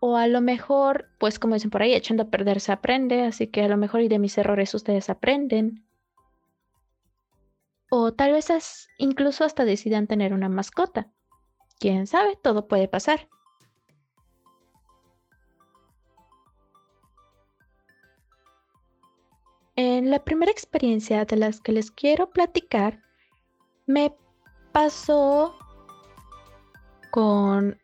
o 0.00 0.16
a 0.16 0.26
lo 0.26 0.40
mejor, 0.40 1.10
pues 1.20 1.38
como 1.38 1.54
dicen 1.54 1.70
por 1.70 1.82
ahí, 1.82 1.94
echando 1.94 2.24
a 2.24 2.30
perder 2.30 2.58
se 2.58 2.72
aprende, 2.72 3.22
así 3.22 3.46
que 3.46 3.62
a 3.62 3.68
lo 3.68 3.76
mejor 3.76 4.00
y 4.00 4.08
de 4.08 4.18
mis 4.18 4.36
errores 4.36 4.74
ustedes 4.74 5.10
aprenden. 5.10 5.84
O 7.96 8.12
tal 8.12 8.32
vez 8.32 8.48
incluso 8.98 9.44
hasta 9.44 9.64
decidan 9.64 10.08
tener 10.08 10.32
una 10.32 10.48
mascota. 10.48 11.12
Quién 11.78 12.08
sabe, 12.08 12.34
todo 12.34 12.66
puede 12.66 12.88
pasar. 12.88 13.28
En 19.76 20.10
la 20.10 20.24
primera 20.24 20.50
experiencia 20.50 21.24
de 21.24 21.36
las 21.36 21.60
que 21.60 21.70
les 21.70 21.92
quiero 21.92 22.30
platicar, 22.30 23.00
me 23.86 24.12
pasó 24.72 25.56
con 27.12 27.80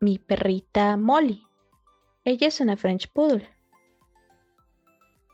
mi 0.00 0.18
perrita 0.18 0.98
Molly. 0.98 1.46
Ella 2.24 2.48
es 2.48 2.60
una 2.60 2.76
French 2.76 3.10
Poodle. 3.10 3.48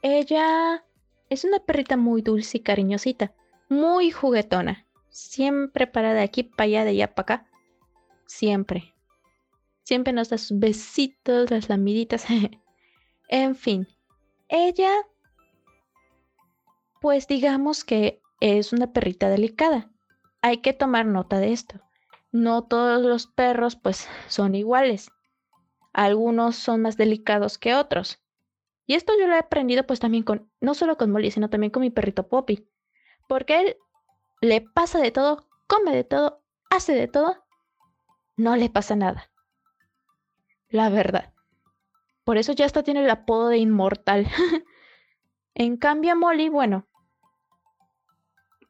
Ella 0.02 0.84
es 1.28 1.42
una 1.42 1.58
perrita 1.58 1.96
muy 1.96 2.22
dulce 2.22 2.58
y 2.58 2.60
cariñosita 2.60 3.34
muy 3.68 4.10
juguetona. 4.10 4.86
Siempre 5.10 5.86
para 5.86 6.14
de 6.14 6.20
aquí 6.20 6.44
para 6.44 6.64
allá, 6.64 6.84
de 6.84 6.90
allá 6.90 7.14
para 7.14 7.22
acá. 7.22 7.50
Siempre. 8.26 8.94
Siempre 9.82 10.12
nos 10.12 10.28
da 10.28 10.38
sus 10.38 10.58
besitos, 10.58 11.50
las 11.50 11.68
lamiditas. 11.68 12.26
en 13.28 13.56
fin, 13.56 13.88
ella, 14.48 14.92
pues 17.00 17.26
digamos 17.26 17.84
que 17.84 18.20
es 18.40 18.72
una 18.72 18.92
perrita 18.92 19.28
delicada. 19.28 19.90
Hay 20.42 20.58
que 20.58 20.72
tomar 20.72 21.06
nota 21.06 21.38
de 21.38 21.52
esto. 21.52 21.80
No 22.30 22.64
todos 22.64 23.02
los 23.02 23.26
perros 23.26 23.76
pues 23.76 24.06
son 24.28 24.54
iguales. 24.54 25.10
Algunos 25.92 26.56
son 26.56 26.82
más 26.82 26.96
delicados 26.96 27.58
que 27.58 27.74
otros. 27.74 28.22
Y 28.86 28.94
esto 28.94 29.12
yo 29.18 29.26
lo 29.26 29.34
he 29.34 29.38
aprendido 29.38 29.84
pues 29.86 30.00
también 30.00 30.22
con, 30.22 30.50
no 30.60 30.74
solo 30.74 30.96
con 30.96 31.10
Molly, 31.10 31.30
sino 31.30 31.50
también 31.50 31.70
con 31.70 31.80
mi 31.80 31.90
perrito 31.90 32.28
Poppy 32.28 32.67
porque 33.28 33.60
él 33.60 33.76
le 34.40 34.60
pasa 34.60 34.98
de 34.98 35.12
todo, 35.12 35.46
come 35.68 35.94
de 35.94 36.02
todo, 36.02 36.42
hace 36.70 36.94
de 36.94 37.06
todo, 37.06 37.44
no 38.36 38.56
le 38.56 38.70
pasa 38.70 38.96
nada. 38.96 39.30
La 40.68 40.88
verdad. 40.88 41.32
Por 42.24 42.38
eso 42.38 42.52
ya 42.52 42.66
hasta 42.66 42.82
tiene 42.82 43.04
el 43.04 43.10
apodo 43.10 43.48
de 43.48 43.58
inmortal. 43.58 44.26
en 45.54 45.76
cambio, 45.76 46.16
Molly, 46.16 46.48
bueno, 46.48 46.86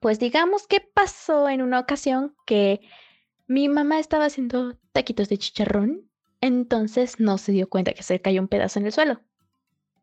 Pues 0.00 0.20
digamos 0.20 0.66
que 0.68 0.80
pasó 0.80 1.48
en 1.48 1.60
una 1.60 1.80
ocasión 1.80 2.36
que 2.46 2.80
mi 3.48 3.68
mamá 3.68 3.98
estaba 3.98 4.26
haciendo 4.26 4.76
taquitos 4.92 5.28
de 5.28 5.38
chicharrón, 5.38 6.08
entonces 6.40 7.18
no 7.18 7.36
se 7.38 7.50
dio 7.52 7.68
cuenta 7.68 7.92
que 7.94 8.04
se 8.04 8.20
cayó 8.20 8.40
un 8.40 8.48
pedazo 8.48 8.78
en 8.78 8.86
el 8.86 8.92
suelo. 8.92 9.20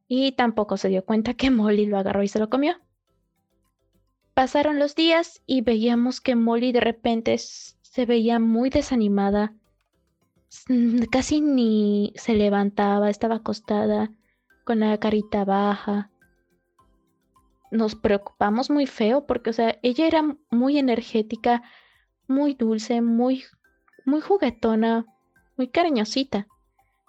Y 0.07 0.33
tampoco 0.33 0.77
se 0.77 0.89
dio 0.89 1.05
cuenta 1.05 1.33
que 1.35 1.49
Molly 1.49 1.85
lo 1.85 1.97
agarró 1.97 2.23
y 2.23 2.27
se 2.27 2.39
lo 2.39 2.49
comió. 2.49 2.75
Pasaron 4.35 4.79
los 4.79 4.95
días 4.95 5.41
y 5.45 5.61
veíamos 5.61 6.19
que 6.19 6.35
Molly 6.35 6.73
de 6.73 6.81
repente 6.81 7.37
se 7.37 8.05
veía 8.05 8.37
muy 8.37 8.69
desanimada. 8.69 9.53
Casi 11.09 11.39
ni 11.39 12.11
se 12.17 12.33
levantaba, 12.33 13.09
estaba 13.09 13.35
acostada, 13.35 14.11
con 14.65 14.81
la 14.81 14.97
carita 14.97 15.45
baja. 15.45 16.11
Nos 17.71 17.95
preocupamos 17.95 18.69
muy 18.69 18.87
feo 18.87 19.25
porque, 19.25 19.51
o 19.51 19.53
sea, 19.53 19.79
ella 19.83 20.05
era 20.05 20.35
muy 20.51 20.79
energética, 20.79 21.63
muy 22.27 22.55
dulce, 22.55 22.99
muy, 22.99 23.45
muy 24.03 24.19
juguetona, 24.19 25.05
muy 25.55 25.69
cariñosita, 25.69 26.47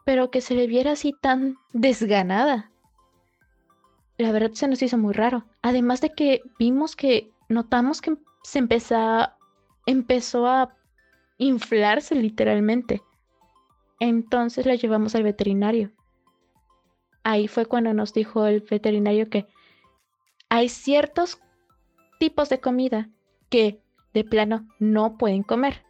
pero 0.04 0.30
que 0.30 0.40
se 0.40 0.54
le 0.54 0.68
viera 0.68 0.92
así 0.92 1.12
tan 1.20 1.56
desganada 1.72 2.70
la 4.18 4.32
verdad 4.32 4.52
se 4.52 4.68
nos 4.68 4.82
hizo 4.82 4.98
muy 4.98 5.14
raro. 5.14 5.44
Además 5.62 6.00
de 6.00 6.10
que 6.14 6.42
vimos 6.58 6.96
que, 6.96 7.30
notamos 7.48 8.00
que 8.00 8.16
se 8.42 8.58
empezó, 8.58 9.28
empezó 9.86 10.46
a 10.46 10.74
inflarse 11.38 12.14
literalmente. 12.14 13.02
Entonces 14.00 14.66
la 14.66 14.74
llevamos 14.74 15.14
al 15.14 15.22
veterinario. 15.22 15.92
Ahí 17.24 17.48
fue 17.48 17.66
cuando 17.66 17.92
nos 17.92 18.12
dijo 18.12 18.46
el 18.46 18.60
veterinario 18.60 19.28
que 19.28 19.46
hay 20.48 20.68
ciertos 20.68 21.40
tipos 22.20 22.48
de 22.48 22.60
comida 22.60 23.10
que 23.50 23.80
de 24.14 24.24
plano 24.24 24.68
no 24.78 25.18
pueden 25.18 25.42
comer. 25.42 25.84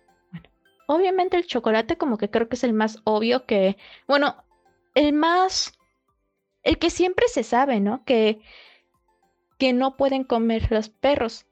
Obviamente 0.88 1.36
el 1.36 1.46
chocolate 1.46 1.98
como 1.98 2.16
que 2.16 2.30
creo 2.30 2.48
que 2.48 2.56
es 2.56 2.64
el 2.64 2.72
más 2.72 3.00
obvio 3.04 3.44
que, 3.44 3.76
bueno, 4.06 4.36
el 4.94 5.12
más 5.12 5.75
el 6.66 6.78
que 6.78 6.90
siempre 6.90 7.28
se 7.28 7.44
sabe, 7.44 7.78
¿no? 7.78 8.04
Que, 8.04 8.40
que 9.56 9.72
no 9.72 9.96
pueden 9.96 10.24
comer 10.24 10.66
los 10.72 10.88
perros. 10.88 11.46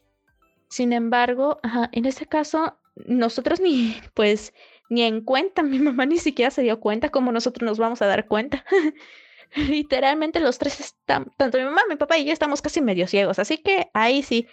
Sin 0.68 0.92
embargo, 0.92 1.60
en 1.92 2.04
este 2.04 2.26
caso, 2.26 2.76
nosotros 2.96 3.60
ni, 3.60 3.96
pues, 4.14 4.52
ni 4.90 5.02
en 5.02 5.20
cuenta, 5.20 5.62
mi 5.62 5.78
mamá 5.78 6.04
ni 6.04 6.18
siquiera 6.18 6.50
se 6.50 6.62
dio 6.62 6.80
cuenta 6.80 7.10
como 7.10 7.30
nosotros 7.30 7.64
nos 7.64 7.78
vamos 7.78 8.02
a 8.02 8.06
dar 8.06 8.26
cuenta. 8.26 8.64
Literalmente 9.54 10.40
los 10.40 10.58
tres 10.58 10.80
están, 10.80 11.32
tanto 11.36 11.58
mi 11.58 11.64
mamá, 11.64 11.82
mi 11.88 11.94
papá 11.94 12.18
y 12.18 12.24
yo 12.24 12.32
estamos 12.32 12.60
casi 12.60 12.80
medio 12.80 13.06
ciegos, 13.06 13.38
así 13.38 13.58
que 13.58 13.90
ahí 13.94 14.24
sí, 14.24 14.48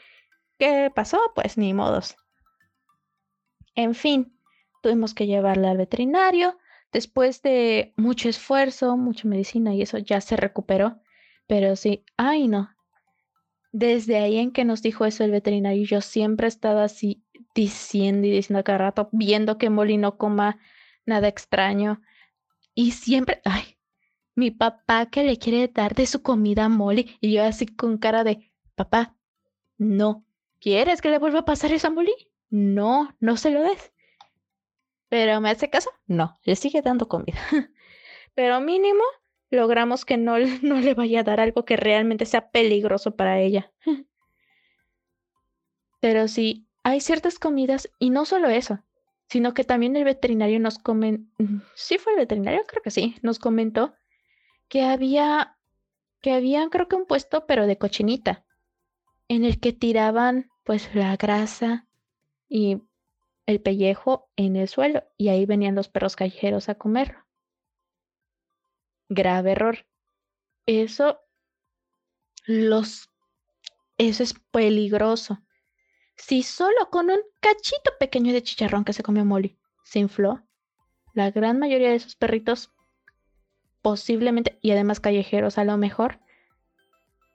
¿qué 0.60 0.91
pasó? 0.93 1.19
Pues 1.34 1.58
ni 1.58 1.74
modos. 1.74 2.17
En 3.74 3.95
fin, 3.95 4.38
tuvimos 4.84 5.15
que 5.15 5.26
llevarla 5.26 5.71
al 5.71 5.78
veterinario, 5.78 6.56
Después 6.91 7.41
de 7.41 7.93
mucho 7.95 8.27
esfuerzo, 8.30 8.97
mucha 8.97 9.27
medicina 9.27 9.73
y 9.73 9.82
eso 9.82 9.97
ya 9.97 10.19
se 10.21 10.36
recuperó. 10.36 10.99
Pero 11.47 11.75
sí, 11.75 12.04
ay 12.17 12.47
no. 12.47 12.69
Desde 13.71 14.17
ahí 14.17 14.38
en 14.38 14.51
que 14.51 14.65
nos 14.65 14.82
dijo 14.82 15.06
eso 15.06 15.23
el 15.23 15.32
veterinario, 15.32 15.86
yo 15.86 16.01
siempre 16.01 16.47
estaba 16.47 16.84
así 16.84 17.23
diciendo 17.56 18.27
y 18.27 18.32
diciendo 18.32 18.63
cada 18.63 18.80
rato, 18.80 19.10
viendo 19.12 19.58
que 19.58 19.69
Molly 19.69 19.97
no 19.97 20.17
coma 20.17 20.60
nada 21.06 21.27
extraño. 21.27 22.01
Y 22.73 22.91
siempre, 22.91 23.41
ay, 23.45 23.77
mi 24.36 24.51
papá 24.51 25.06
que 25.08 25.23
le 25.23 25.38
quiere 25.38 25.67
dar 25.67 25.95
de 25.95 26.06
su 26.06 26.21
comida 26.21 26.65
a 26.65 26.69
Molly. 26.69 27.17
Y 27.21 27.34
yo 27.34 27.43
así 27.43 27.65
con 27.65 27.97
cara 27.97 28.23
de, 28.23 28.51
papá, 28.75 29.15
no. 29.77 30.25
¿Quieres 30.60 31.01
que 31.01 31.10
le 31.10 31.17
vuelva 31.19 31.39
a 31.39 31.45
pasar 31.45 31.71
eso 31.71 31.88
a 31.88 31.91
Molly? 31.91 32.13
No, 32.49 33.15
no 33.19 33.38
se 33.38 33.51
lo 33.51 33.62
des. 33.62 33.90
Pero 35.12 35.41
¿me 35.41 35.50
hace 35.50 35.69
caso? 35.69 35.91
No, 36.08 36.39
le 36.45 36.56
sigue 36.56 36.82
dando 36.82 37.10
comida. 37.10 37.38
Pero 38.34 38.62
mínimo 38.62 39.04
logramos 39.50 40.06
que 40.06 40.15
no, 40.15 40.38
no 40.62 40.80
le 40.80 40.93
vaya 40.93 41.19
a 41.19 41.24
dar 41.24 41.41
algo 41.41 41.65
que 41.65 41.76
realmente 41.76 42.26
sea 42.26 42.50
peligroso 42.50 43.17
para 43.17 43.41
ella. 43.41 43.74
Pero 46.00 46.30
sí, 46.30 46.65
hay 46.82 47.02
ciertas 47.02 47.39
comidas, 47.39 47.91
y 48.00 48.10
no 48.10 48.24
solo 48.24 48.47
eso, 48.47 48.80
sino 49.28 49.54
que 49.54 49.65
también 49.65 49.97
el 49.97 50.06
veterinario 50.06 50.62
nos 50.62 50.80
comentó, 50.80 51.30
sí 51.76 51.97
fue 51.97 52.13
el 52.13 52.19
veterinario, 52.19 52.63
creo 52.65 52.82
que 52.82 52.89
sí, 52.89 53.17
nos 53.21 53.38
comentó 53.38 53.93
que 54.69 54.84
había, 54.84 55.58
que 56.21 56.32
había 56.32 56.69
creo 56.69 56.88
que 56.88 56.95
un 56.95 57.06
puesto, 57.06 57.45
pero 57.45 57.67
de 57.67 57.78
cochinita, 57.78 58.45
en 59.28 59.43
el 59.43 59.60
que 59.60 59.74
tiraban 59.74 60.50
pues 60.63 60.95
la 60.95 61.17
grasa 61.17 61.86
y 62.47 62.82
el 63.52 63.62
pellejo 63.62 64.30
en 64.36 64.56
el 64.56 64.68
suelo 64.68 65.04
y 65.18 65.30
ahí 65.30 65.46
venían 65.46 65.76
los 65.76 65.90
perros 65.90 66.16
callejeros 66.16 66.70
a 66.70 66.76
comerlo. 66.76 67.20
Grave 69.10 69.52
error. 69.52 69.86
Eso 70.66 71.20
los 72.46 73.10
eso 73.98 74.24
es 74.24 74.34
peligroso. 74.52 75.44
Si 76.16 76.44
solo 76.44 76.90
con 76.90 77.10
un 77.10 77.20
cachito 77.40 77.92
pequeño 78.00 78.34
de 78.34 78.42
chicharrón 78.42 78.84
que 78.84 78.94
se 78.94 79.04
comió 79.04 79.26
Molly 79.26 79.60
se 79.84 80.00
infló, 80.00 80.42
la 81.14 81.30
gran 81.30 81.60
mayoría 81.60 81.90
de 81.90 81.96
esos 81.96 82.16
perritos 82.16 82.72
posiblemente 83.82 84.58
y 84.62 84.72
además 84.72 85.00
callejeros 85.00 85.58
a 85.58 85.66
lo 85.66 85.78
mejor 85.78 86.20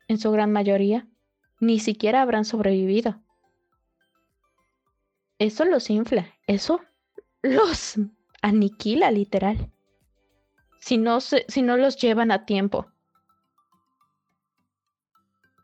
en 0.08 0.18
su 0.18 0.30
gran 0.30 0.50
mayoría 0.50 1.06
ni 1.60 1.78
siquiera 1.78 2.22
habrán 2.22 2.44
sobrevivido 2.44 3.20
eso 5.38 5.64
los 5.64 5.90
infla, 5.90 6.34
eso 6.46 6.80
los 7.42 7.96
aniquila 8.42 9.10
literal. 9.10 9.70
Si 10.80 10.98
no, 10.98 11.20
si 11.20 11.62
no 11.62 11.76
los 11.76 11.96
llevan 11.96 12.30
a 12.30 12.44
tiempo. 12.44 12.86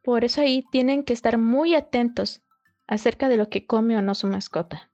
Por 0.02 0.24
eso 0.24 0.40
ahí 0.40 0.64
tienen 0.72 1.04
que 1.04 1.12
estar 1.12 1.38
muy 1.38 1.74
atentos 1.74 2.42
acerca 2.86 3.28
de 3.28 3.36
lo 3.36 3.48
que 3.48 3.66
come 3.66 3.96
o 3.96 4.02
no 4.02 4.14
su 4.14 4.26
mascota. 4.26 4.90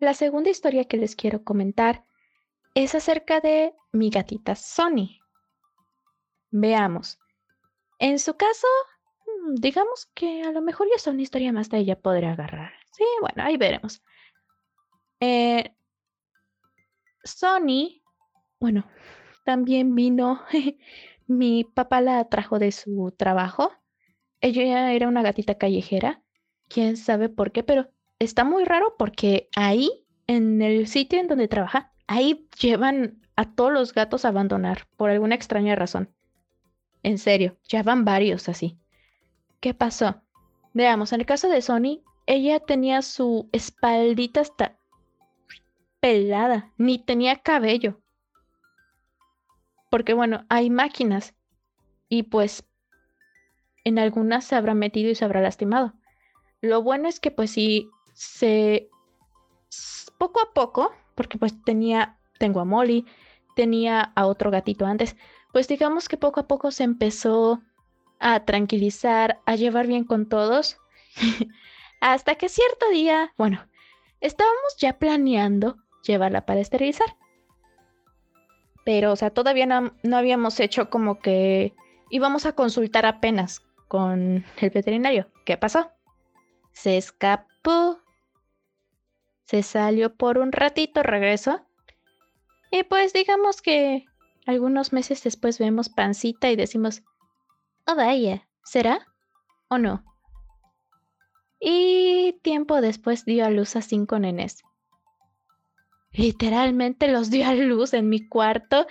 La 0.00 0.14
segunda 0.14 0.50
historia 0.50 0.84
que 0.84 0.96
les 0.96 1.14
quiero 1.14 1.44
comentar 1.44 2.04
es 2.74 2.94
acerca 2.94 3.40
de 3.40 3.74
mi 3.92 4.10
gatita 4.10 4.54
Sony. 4.56 5.20
Veamos. 6.50 7.18
En 7.98 8.18
su 8.18 8.36
caso, 8.36 8.66
digamos 9.52 10.10
que 10.14 10.42
a 10.42 10.52
lo 10.52 10.62
mejor 10.62 10.88
ya 10.88 10.96
es 10.96 11.06
una 11.06 11.22
historia 11.22 11.52
más 11.52 11.68
de 11.70 11.78
ella 11.78 11.98
podría 11.98 12.32
agarrar. 12.32 12.72
Sí, 12.92 13.04
bueno, 13.20 13.42
ahí 13.42 13.56
veremos. 13.56 14.02
Eh, 15.20 15.74
Sony, 17.22 18.02
bueno, 18.60 18.86
también 19.44 19.94
vino, 19.94 20.42
mi 21.26 21.64
papá 21.64 22.00
la 22.00 22.28
trajo 22.28 22.58
de 22.58 22.72
su 22.72 23.12
trabajo. 23.16 23.72
Ella 24.40 24.92
era 24.92 25.08
una 25.08 25.22
gatita 25.22 25.56
callejera, 25.56 26.22
quién 26.68 26.96
sabe 26.96 27.28
por 27.28 27.52
qué, 27.52 27.62
pero 27.62 27.90
está 28.18 28.44
muy 28.44 28.64
raro 28.64 28.94
porque 28.98 29.48
ahí, 29.56 29.90
en 30.26 30.60
el 30.62 30.86
sitio 30.86 31.20
en 31.20 31.28
donde 31.28 31.48
trabaja, 31.48 31.92
ahí 32.06 32.46
llevan 32.60 33.20
a 33.36 33.54
todos 33.54 33.72
los 33.72 33.94
gatos 33.94 34.24
a 34.24 34.28
abandonar 34.28 34.86
por 34.96 35.10
alguna 35.10 35.34
extraña 35.34 35.74
razón. 35.74 36.14
En 37.02 37.18
serio, 37.18 37.58
ya 37.68 37.82
van 37.82 38.04
varios 38.04 38.48
así. 38.48 38.78
¿Qué 39.60 39.74
pasó? 39.74 40.22
Veamos, 40.72 41.12
en 41.12 41.20
el 41.20 41.26
caso 41.26 41.48
de 41.48 41.62
Sony, 41.62 42.02
ella 42.26 42.60
tenía 42.60 43.02
su 43.02 43.48
espaldita 43.52 44.40
hasta 44.40 44.78
pelada, 46.00 46.72
ni 46.76 46.98
tenía 46.98 47.36
cabello. 47.36 48.00
Porque 49.90 50.14
bueno, 50.14 50.44
hay 50.48 50.70
máquinas 50.70 51.34
y 52.08 52.24
pues 52.24 52.64
en 53.84 53.98
algunas 53.98 54.44
se 54.44 54.56
habrá 54.56 54.74
metido 54.74 55.10
y 55.10 55.14
se 55.14 55.24
habrá 55.24 55.40
lastimado. 55.40 55.94
Lo 56.60 56.82
bueno 56.82 57.08
es 57.08 57.20
que 57.20 57.30
pues 57.30 57.50
sí 57.50 57.88
se 58.14 58.88
poco 60.18 60.40
a 60.40 60.52
poco, 60.54 60.92
porque 61.14 61.38
pues 61.38 61.62
tenía 61.64 62.18
tengo 62.38 62.60
a 62.60 62.64
Molly, 62.64 63.06
tenía 63.54 64.12
a 64.14 64.26
otro 64.26 64.50
gatito 64.50 64.86
antes, 64.86 65.16
pues 65.52 65.68
digamos 65.68 66.08
que 66.08 66.16
poco 66.16 66.40
a 66.40 66.48
poco 66.48 66.70
se 66.70 66.84
empezó 66.84 67.62
a 68.24 68.42
tranquilizar, 68.46 69.42
a 69.44 69.54
llevar 69.54 69.86
bien 69.86 70.04
con 70.04 70.26
todos. 70.26 70.78
Hasta 72.00 72.36
que 72.36 72.48
cierto 72.48 72.88
día, 72.90 73.34
bueno, 73.36 73.68
estábamos 74.22 74.76
ya 74.78 74.98
planeando 74.98 75.76
llevarla 76.02 76.46
para 76.46 76.60
esterilizar. 76.60 77.16
Pero, 78.86 79.12
o 79.12 79.16
sea, 79.16 79.28
todavía 79.28 79.66
no, 79.66 79.94
no 80.02 80.16
habíamos 80.16 80.58
hecho 80.58 80.88
como 80.88 81.20
que 81.20 81.74
íbamos 82.08 82.46
a 82.46 82.54
consultar 82.54 83.04
apenas 83.04 83.60
con 83.88 84.44
el 84.56 84.70
veterinario. 84.70 85.30
¿Qué 85.44 85.58
pasó? 85.58 85.90
Se 86.72 86.96
escapó. 86.96 87.98
Se 89.44 89.62
salió 89.62 90.14
por 90.14 90.38
un 90.38 90.50
ratito, 90.50 91.02
regresó. 91.02 91.60
Y 92.70 92.84
pues 92.84 93.12
digamos 93.12 93.60
que 93.60 94.06
algunos 94.46 94.94
meses 94.94 95.22
después 95.22 95.58
vemos 95.58 95.90
pancita 95.90 96.50
y 96.50 96.56
decimos, 96.56 97.02
Oh, 97.86 97.96
vaya, 97.96 98.46
¿será? 98.64 99.06
¿O 99.68 99.78
no? 99.78 100.04
Y 101.60 102.38
tiempo 102.42 102.80
después 102.80 103.24
dio 103.24 103.44
a 103.44 103.50
luz 103.50 103.76
a 103.76 103.82
cinco 103.82 104.18
nenes. 104.18 104.62
Literalmente 106.12 107.08
los 107.08 107.30
dio 107.30 107.46
a 107.46 107.54
luz 107.54 107.92
en 107.94 108.08
mi 108.08 108.28
cuarto 108.28 108.86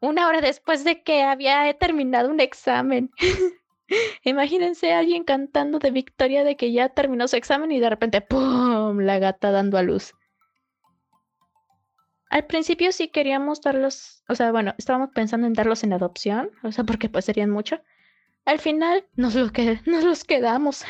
una 0.00 0.28
hora 0.28 0.40
después 0.40 0.84
de 0.84 1.02
que 1.02 1.22
había 1.22 1.72
terminado 1.74 2.30
un 2.30 2.40
examen. 2.40 3.10
Imagínense 4.22 4.92
a 4.92 5.00
alguien 5.00 5.24
cantando 5.24 5.78
de 5.78 5.90
victoria 5.90 6.44
de 6.44 6.56
que 6.56 6.72
ya 6.72 6.90
terminó 6.90 7.26
su 7.26 7.36
examen 7.36 7.72
y 7.72 7.80
de 7.80 7.90
repente 7.90 8.20
¡pum! 8.20 8.98
la 9.00 9.18
gata 9.18 9.50
dando 9.50 9.78
a 9.78 9.82
luz. 9.82 10.14
Al 12.30 12.46
principio 12.46 12.92
sí 12.92 13.08
queríamos 13.08 13.60
darlos, 13.60 14.22
o 14.28 14.34
sea, 14.34 14.52
bueno, 14.52 14.74
estábamos 14.76 15.10
pensando 15.14 15.46
en 15.46 15.54
darlos 15.54 15.82
en 15.82 15.92
adopción, 15.94 16.50
o 16.62 16.72
sea, 16.72 16.84
porque 16.84 17.08
pues 17.08 17.24
serían 17.24 17.50
mucho. 17.50 17.80
Al 18.44 18.58
final 18.58 19.06
nos, 19.14 19.34
lo 19.34 19.50
que, 19.52 19.80
nos 19.86 20.04
los 20.04 20.24
quedamos. 20.24 20.84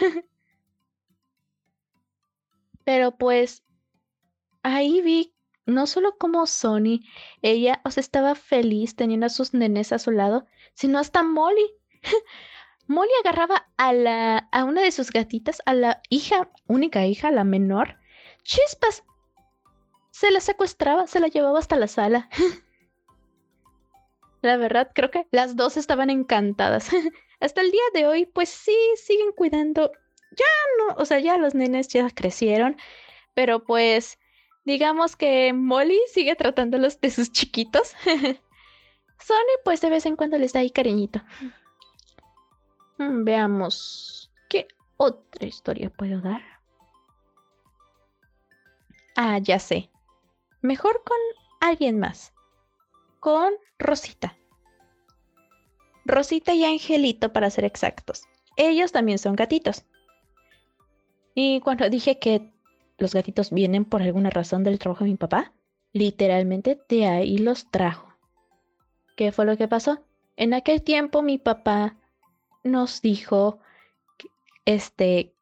Pero 2.85 3.17
pues 3.17 3.65
ahí 4.63 5.01
vi 5.03 5.35
no 5.67 5.87
solo 5.87 6.17
como 6.17 6.47
Sony, 6.47 7.01
ella, 7.43 7.81
o 7.85 7.91
sea, 7.91 8.01
estaba 8.01 8.35
feliz 8.35 8.97
teniendo 8.97 9.27
a 9.27 9.29
sus 9.29 9.53
nenes 9.53 9.93
a 9.93 9.99
su 9.99 10.11
lado, 10.11 10.47
sino 10.73 10.99
hasta 10.99 11.23
Molly. 11.23 11.75
Molly 12.87 13.11
agarraba 13.23 13.69
a 13.77 13.93
la 13.93 14.39
a 14.51 14.65
una 14.65 14.81
de 14.81 14.93
sus 14.93 15.13
gatitas, 15.13 15.61
a 15.67 15.75
la 15.75 16.01
hija, 16.09 16.51
única 16.67 17.07
hija, 17.07 17.31
la 17.31 17.45
menor, 17.45 17.99
chispas. 18.43 19.05
Se 20.19 20.33
la 20.33 20.41
secuestraba, 20.41 21.07
se 21.07 21.21
la 21.21 21.29
llevaba 21.29 21.61
hasta 21.61 21.77
la 21.77 21.87
sala. 21.87 22.29
la 24.43 24.57
verdad, 24.57 24.91
creo 24.93 25.13
que 25.13 25.29
las 25.31 25.55
dos 25.55 25.77
estaban 25.77 26.11
encantadas. 26.11 26.91
hasta 27.41 27.61
el 27.61 27.71
día 27.71 27.85
de 27.95 28.09
hoy, 28.09 28.27
pues 28.27 28.49
sí, 28.49 28.77
siguen 28.97 29.31
cuidando. 29.31 29.93
Ya 30.33 30.45
no, 30.79 30.97
o 30.97 31.05
sea, 31.05 31.21
ya 31.21 31.37
los 31.37 31.55
nenes 31.55 31.87
ya 31.87 32.11
crecieron, 32.11 32.77
pero 33.35 33.63
pues 33.63 34.19
digamos 34.65 35.15
que 35.15 35.53
Molly 35.53 36.01
sigue 36.13 36.35
tratándolos 36.35 37.01
de 37.01 37.13
sus 37.13 37.31
chiquitos. 37.31 37.95
Sony, 39.25 39.55
pues 39.63 39.81
de 39.83 39.91
vez 39.91 40.05
en 40.05 40.17
cuando 40.17 40.37
les 40.37 40.53
da 40.53 40.59
ahí 40.59 40.71
cariñito. 40.71 41.21
Mm, 42.99 43.23
veamos. 43.23 44.33
¿Qué 44.49 44.67
otra 44.97 45.47
historia 45.47 45.91
puedo 45.91 46.21
dar? 46.21 46.43
Ah, 49.15 49.39
ya 49.39 49.61
sé. 49.61 49.89
Mejor 50.61 51.03
con 51.05 51.17
alguien 51.61 51.99
más. 51.99 52.33
Con 53.21 53.53
Rosita. 53.79 54.37
Rosita 56.05 56.55
y 56.55 56.65
Angelito, 56.65 57.33
para 57.33 57.51
ser 57.51 57.65
exactos. 57.65 58.25
Ellos 58.57 58.93
también 58.93 59.19
son 59.19 59.37
gatitos. 59.37 59.85
Y 61.35 61.61
cuando 61.61 61.89
dije 61.89 62.19
que 62.19 62.51
los 62.99 63.15
gatitos 63.15 63.51
vienen 63.51 63.85
por 63.85 64.03
alguna 64.03 64.31
razón 64.31 64.65
del 64.65 64.79
trabajo 64.79 65.05
de 65.05 65.11
mi 65.11 65.17
papá, 65.17 65.53
literalmente 65.93 66.81
de 66.89 67.07
ahí 67.07 67.39
los 67.39 67.71
trajo. 67.71 68.13
¿Qué 69.17 69.33
fue 69.33 69.45
lo 69.45 69.57
que 69.57 69.69
pasó? 69.69 70.05
En 70.37 70.55
aquel 70.55 70.83
tiempo 70.83 71.23
mi 71.23 71.39
papá 71.39 71.97
nos 72.65 73.03
dijo 73.03 73.59
este 74.65 75.33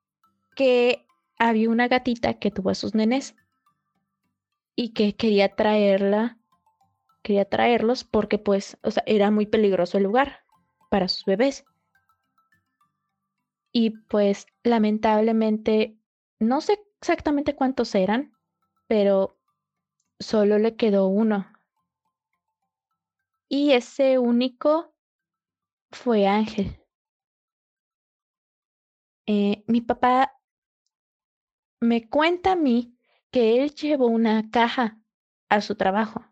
que 0.55 1.07
había 1.39 1.71
una 1.71 1.89
gatita 1.89 2.35
que 2.35 2.51
tuvo 2.51 2.71
a 2.71 2.75
sus 2.75 2.95
nenes 2.95 3.35
y 4.77 4.93
que 4.93 5.17
quería 5.17 5.57
traerla, 5.57 6.39
quería 7.23 7.47
traerlos 7.47 8.05
porque 8.05 8.39
pues, 8.39 8.79
o 8.83 8.91
sea, 8.91 9.03
era 9.07 9.31
muy 9.31 9.47
peligroso 9.47 9.97
el 9.97 10.05
lugar 10.05 10.45
para 10.91 11.09
sus 11.09 11.25
bebés. 11.25 11.65
Y 13.73 13.91
pues 13.91 14.47
lamentablemente 14.63 15.99
no 16.39 16.61
sé 16.61 16.79
exactamente 17.01 17.57
cuántos 17.57 17.95
eran, 17.95 18.33
pero 18.87 19.39
solo 20.21 20.59
le 20.59 20.77
quedó 20.77 21.09
uno. 21.09 21.47
Y 23.49 23.73
ese 23.73 24.19
único 24.19 24.95
fue 25.91 26.27
Ángel. 26.27 26.81
Eh, 29.27 29.65
mi 29.67 29.81
papá 29.81 30.33
me 31.81 32.09
cuenta 32.09 32.53
a 32.53 32.57
mí 32.57 32.96
que 33.37 33.63
él 33.63 33.75
llevó 33.75 34.07
una 34.07 34.51
caja 34.51 34.99
a 35.51 35.61
su 35.61 35.75
trabajo. 35.75 36.25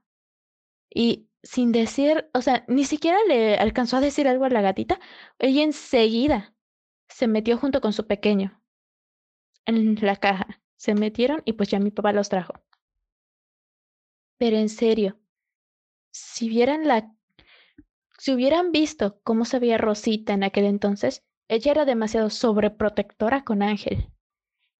Y 0.88 1.28
sin 1.42 1.70
decir, 1.70 2.30
o 2.32 2.40
sea, 2.40 2.64
ni 2.66 2.86
siquiera 2.86 3.18
le 3.28 3.56
alcanzó 3.56 3.98
a 3.98 4.00
decir 4.00 4.26
algo 4.26 4.46
a 4.46 4.48
la 4.48 4.62
gatita, 4.62 4.98
ella 5.38 5.64
enseguida 5.64 6.56
se 7.10 7.26
metió 7.26 7.58
junto 7.58 7.82
con 7.82 7.92
su 7.92 8.06
pequeño 8.06 8.58
en 9.66 9.96
la 10.00 10.16
caja. 10.16 10.62
Se 10.76 10.94
metieron 10.94 11.42
y 11.44 11.52
pues 11.52 11.68
ya 11.68 11.78
mi 11.78 11.90
papá 11.90 12.14
los 12.14 12.30
trajo. 12.30 12.54
Pero 14.38 14.56
en 14.56 14.70
serio, 14.70 15.20
si 16.10 16.48
vieran 16.48 16.88
la... 16.88 17.14
Si 18.16 18.32
hubieran 18.32 18.72
visto 18.72 19.20
cómo 19.24 19.44
se 19.44 19.58
veía 19.58 19.76
Rosita 19.76 20.32
en 20.32 20.42
aquel 20.42 20.64
entonces, 20.64 21.22
ella 21.48 21.72
era 21.72 21.84
demasiado 21.84 22.30
sobreprotectora 22.30 23.44
con 23.44 23.62
Ángel. 23.62 24.13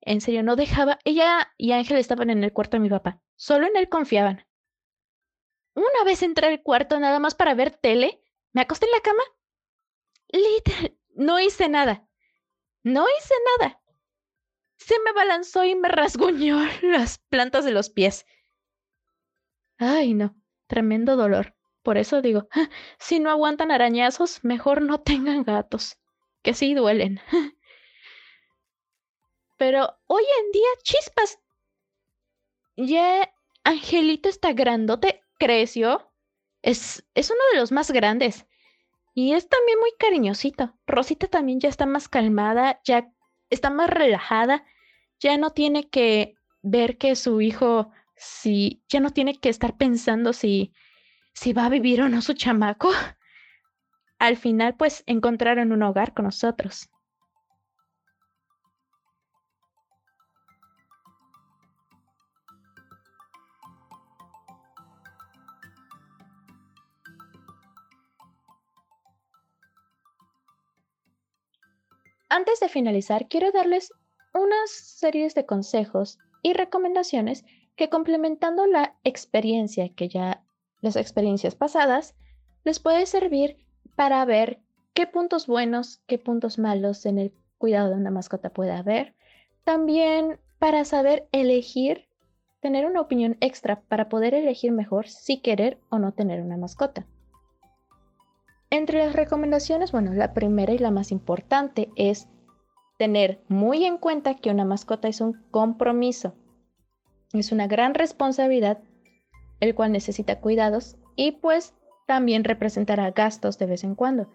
En 0.05 0.21
serio, 0.21 0.43
no 0.43 0.57
dejaba... 0.57 0.99
Ella 1.05 1.53
y 1.57 1.73
Ángel 1.73 1.99
estaban 1.99 2.31
en 2.31 2.45
el 2.45 2.53
cuarto 2.53 2.77
de 2.77 2.83
mi 2.83 2.91
papá. 2.91 3.21
Solo 3.37 3.67
en 3.67 3.77
él 3.77 3.89
confiaban. 3.89 4.47
Una 5.75 6.05
vez 6.05 6.23
entré 6.23 6.47
al 6.47 6.63
cuarto 6.63 7.01
nada 7.01 7.19
más 7.19 7.35
para 7.35 7.55
ver 7.55 7.71
tele, 7.71 8.23
me 8.53 8.61
acosté 8.63 8.87
en 8.87 8.93
la 8.93 9.01
cama. 9.01 9.23
Literal, 10.29 10.97
no 11.15 11.41
hice 11.41 11.69
nada. 11.69 12.07
No 12.83 13.07
hice 13.19 13.35
nada 13.59 13.81
se 14.85 14.95
me 15.03 15.13
balanzó 15.13 15.65
y 15.65 15.75
me 15.75 15.89
rasguñó 15.89 16.59
las 16.83 17.19
plantas 17.19 17.65
de 17.65 17.73
los 17.73 17.89
pies. 17.89 18.27
Ay, 19.79 20.13
no, 20.15 20.37
tremendo 20.67 21.17
dolor. 21.17 21.55
Por 21.83 21.99
eso 21.99 22.21
digo, 22.23 22.49
si 22.99 23.19
no 23.19 23.31
aguantan 23.31 23.71
arañazos, 23.71 24.45
mejor 24.45 24.83
no 24.83 25.01
tengan 25.01 25.43
gatos, 25.43 25.99
que 26.43 26.55
sí 26.55 26.75
duelen. 26.75 27.21
Pero 29.57 29.97
hoy 30.07 30.25
en 30.41 30.53
día, 30.53 30.69
chispas. 30.83 31.39
Ya 32.77 33.33
Angelito 33.65 34.29
está 34.29 34.53
grandote, 34.53 35.23
creció. 35.39 36.11
Es, 36.63 37.05
es 37.15 37.31
uno 37.31 37.41
de 37.53 37.61
los 37.61 37.73
más 37.73 37.91
grandes. 37.91 38.47
Y 39.15 39.33
es 39.35 39.49
también 39.49 39.79
muy 39.79 39.93
cariñosito. 39.99 40.77
Rosita 40.87 41.29
también 41.29 41.61
ya 41.61 41.69
está 41.69 41.87
más 41.87 42.09
calmada, 42.09 42.81
ya 42.85 43.13
está 43.49 43.71
más 43.71 43.89
relajada, 43.89 44.65
ya 45.21 45.37
no 45.39 45.51
tiene 45.51 45.89
que 45.89 46.35
ver 46.63 46.99
que 46.99 47.15
su 47.15 47.41
hijo, 47.41 47.93
si, 48.17 48.83
ya 48.89 49.01
no 49.01 49.11
tiene 49.11 49.39
que 49.39 49.51
estar 49.51 49.77
pensando 49.77 50.33
si, 50.33 50.73
si 51.33 51.53
va 51.53 51.67
a 51.67 51.71
vivir 51.71 52.03
o 52.03 52.09
no 52.09 52.23
su 52.23 52.35
chamaco. 52.35 52.91
Al 54.19 54.37
final, 54.37 54.75
pues 54.77 55.05
encontraron 55.07 55.71
un 55.73 55.83
hogar 55.83 56.13
con 56.13 56.25
nosotros. 56.25 56.91
Antes 72.37 72.59
de 72.59 72.69
finalizar, 72.69 73.29
quiero 73.29 73.53
darles 73.53 73.93
unas 74.35 74.69
series 74.69 75.37
de 75.37 75.47
consejos 75.47 76.19
y 76.43 76.53
recomendaciones 76.53 77.45
que 77.77 77.89
complementando 77.89 78.67
la 78.67 78.97
experiencia 79.05 79.89
que 79.91 80.09
ya, 80.09 80.43
las 80.81 80.97
experiencias 80.97 81.55
pasadas, 81.55 82.17
les 82.65 82.81
puede 82.81 83.07
servir 83.07 83.65
para 83.95 84.25
ver 84.25 84.59
qué 84.95 85.07
puntos 85.07 85.47
buenos, 85.47 86.03
qué 86.09 86.19
puntos 86.19 86.59
malos 86.59 87.07
en 87.07 87.21
el 87.21 87.33
cuidado 87.57 87.91
de 87.91 87.99
una 87.99 88.11
mascota 88.11 88.51
puede 88.51 88.73
haber. 88.73 89.15
También 89.63 90.41
para 90.59 90.85
saber 90.85 91.29
elegir, 91.31 92.09
tener 92.59 92.85
una 92.85 93.01
opinión 93.01 93.37
extra 93.39 93.83
para 93.83 94.09
poder 94.09 94.35
elegir 94.35 94.73
mejor 94.73 95.07
si 95.07 95.41
querer 95.41 95.79
o 95.89 96.01
no 96.01 96.11
tener 96.11 96.43
una 96.43 96.57
mascota. 96.57 97.07
Entre 98.75 98.99
las 98.99 99.13
recomendaciones, 99.13 99.93
bueno, 99.93 100.13
la 100.15 100.35
primera 100.35 100.73
y 100.73 100.79
la 100.79 100.91
más 100.91 101.13
importante 101.13 101.93
es 101.95 102.27
tener 102.99 103.41
muy 103.47 103.85
en 103.85 103.99
cuenta 103.99 104.35
que 104.35 104.51
una 104.51 104.65
mascota 104.65 105.07
es 105.07 105.21
un 105.21 105.45
compromiso. 105.53 106.35
Es 107.33 107.53
una 107.53 107.69
gran 107.69 107.95
responsabilidad, 107.95 108.83
el 109.61 109.77
cual 109.77 109.93
necesita 109.93 110.41
cuidados 110.41 110.97
y 111.15 111.31
pues 111.31 111.73
también 112.09 112.43
representará 112.43 113.13
gastos 113.13 113.59
de 113.59 113.67
vez 113.67 113.85
en 113.85 113.95
cuando. 113.95 114.27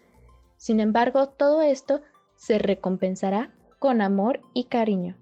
Sin 0.56 0.80
embargo, 0.80 1.28
todo 1.28 1.60
esto 1.60 2.00
se 2.34 2.58
recompensará 2.58 3.52
con 3.78 4.00
amor 4.00 4.40
y 4.54 4.64
cariño. 4.64 5.18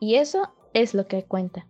Y 0.00 0.16
eso 0.16 0.52
es 0.74 0.94
lo 0.94 1.06
que 1.06 1.22
cuenta. 1.22 1.68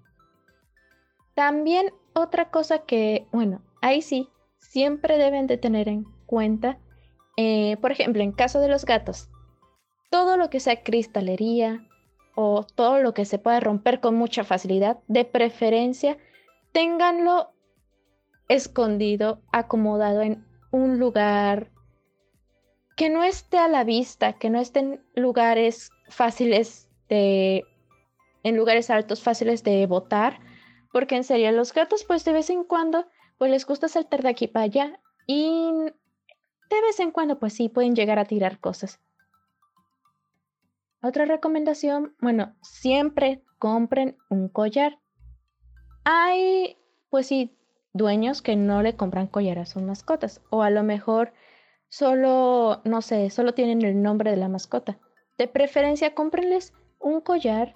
También 1.35 1.93
otra 2.15 2.51
cosa 2.51 2.79
que, 2.79 3.27
bueno, 3.31 3.61
ahí 3.83 4.01
sí, 4.01 4.31
siempre 4.57 5.19
deben 5.19 5.47
de 5.47 5.59
tener 5.59 5.91
en 5.91 6.07
cuenta 6.29 6.79
Eh, 7.41 7.77
por 7.81 7.93
ejemplo, 7.93 8.21
en 8.21 8.33
caso 8.33 8.59
de 8.59 8.67
los 8.67 8.85
gatos, 8.85 9.29
todo 10.11 10.37
lo 10.37 10.51
que 10.51 10.59
sea 10.59 10.83
cristalería 10.83 11.87
o 12.35 12.65
todo 12.65 12.99
lo 12.99 13.13
que 13.15 13.25
se 13.25 13.39
pueda 13.39 13.61
romper 13.61 14.01
con 14.01 14.17
mucha 14.17 14.43
facilidad, 14.43 14.99
de 15.07 15.25
preferencia, 15.25 16.17
ténganlo 16.73 17.53
escondido, 18.49 19.41
acomodado 19.53 20.21
en 20.23 20.45
un 20.73 20.99
lugar 20.99 21.71
que 22.97 23.09
no 23.09 23.23
esté 23.23 23.59
a 23.59 23.69
la 23.69 23.85
vista, 23.85 24.33
que 24.33 24.51
no 24.51 24.59
esté 24.59 24.81
en 24.81 25.01
lugares 25.15 25.93
fáciles 26.09 26.89
de, 27.09 27.63
en 28.43 28.57
lugares 28.57 28.91
altos 28.91 29.23
fáciles 29.23 29.63
de 29.63 29.87
botar, 29.87 30.41
porque 30.93 31.15
en 31.15 31.23
serio, 31.23 31.53
los 31.53 31.73
gatos 31.73 32.03
pues 32.03 32.25
de 32.25 32.33
vez 32.33 32.51
en 32.51 32.65
cuando 32.65 33.07
pues 33.39 33.49
les 33.53 33.65
gusta 33.65 33.87
saltar 33.87 34.23
de 34.23 34.31
aquí 34.31 34.49
para 34.49 34.65
allá 34.65 35.01
y 35.29 35.71
de 36.71 36.81
vez 36.83 37.01
en 37.01 37.11
cuando 37.11 37.39
pues 37.39 37.53
sí 37.53 37.69
pueden 37.69 37.95
llegar 37.95 38.19
a 38.19 38.25
tirar 38.25 38.59
cosas. 38.59 39.01
Otra 41.03 41.25
recomendación, 41.25 42.15
bueno, 42.21 42.57
siempre 42.63 43.43
compren 43.59 44.17
un 44.31 44.49
collar. 44.49 44.99
Hay 46.05 46.77
pues 47.11 47.27
sí 47.27 47.57
dueños 47.93 48.43
que 48.43 48.57
no 48.57 48.83
le 48.83 48.97
compran 48.97 49.27
collar 49.27 49.59
a 49.59 49.67
sus 49.67 49.83
mascotas 49.83 50.41
o 50.51 50.63
a 50.63 50.71
lo 50.71 50.83
mejor 50.83 51.33
solo, 51.89 52.81
no 52.85 53.03
sé, 53.03 53.31
solo 53.31 53.55
tienen 53.55 53.83
el 53.83 54.03
nombre 54.03 54.31
de 54.31 54.37
la 54.37 54.49
mascota. 54.49 54.99
De 55.39 55.49
preferencia, 55.49 56.15
cómprenles 56.15 56.73
un 56.99 57.21
collar 57.21 57.75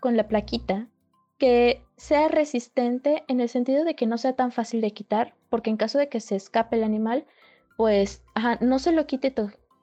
con 0.00 0.16
la 0.16 0.28
plaquita 0.28 0.88
que 1.38 1.84
sea 1.96 2.28
resistente 2.28 3.24
en 3.28 3.40
el 3.40 3.48
sentido 3.48 3.84
de 3.84 3.94
que 3.94 4.06
no 4.06 4.18
sea 4.18 4.34
tan 4.34 4.52
fácil 4.52 4.80
de 4.80 4.92
quitar, 4.92 5.34
porque 5.50 5.70
en 5.70 5.76
caso 5.76 5.98
de 5.98 6.08
que 6.08 6.20
se 6.20 6.36
escape 6.36 6.76
el 6.76 6.84
animal, 6.84 7.26
pues 7.76 8.24
no 8.60 8.78
se 8.78 8.92
lo 8.92 9.06
quite 9.06 9.34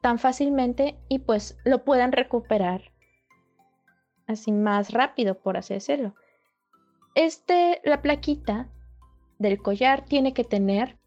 tan 0.02 0.20
fácilmente 0.20 0.98
y 1.08 1.20
pues 1.20 1.58
lo 1.64 1.84
puedan 1.84 2.12
recuperar 2.12 2.92
así 4.28 4.52
más 4.52 4.92
rápido, 4.92 5.36
por 5.36 5.58
así 5.58 5.74
decirlo. 5.74 6.16
Este, 7.16 7.82
la 7.84 8.02
plaquita 8.02 8.70
del 9.38 9.62
collar 9.62 10.06
tiene 10.06 10.34
que 10.34 10.44
tener 10.44 10.98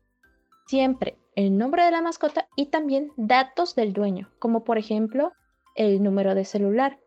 siempre 0.67 1.19
el 1.35 1.59
nombre 1.59 1.85
de 1.85 1.91
la 1.91 2.03
mascota 2.03 2.49
y 2.57 2.67
también 2.67 3.13
datos 3.17 3.75
del 3.75 3.93
dueño, 3.93 4.31
como 4.39 4.65
por 4.65 4.79
ejemplo 4.79 5.33
el 5.75 6.03
número 6.03 6.35
de 6.35 6.45
celular. 6.45 6.99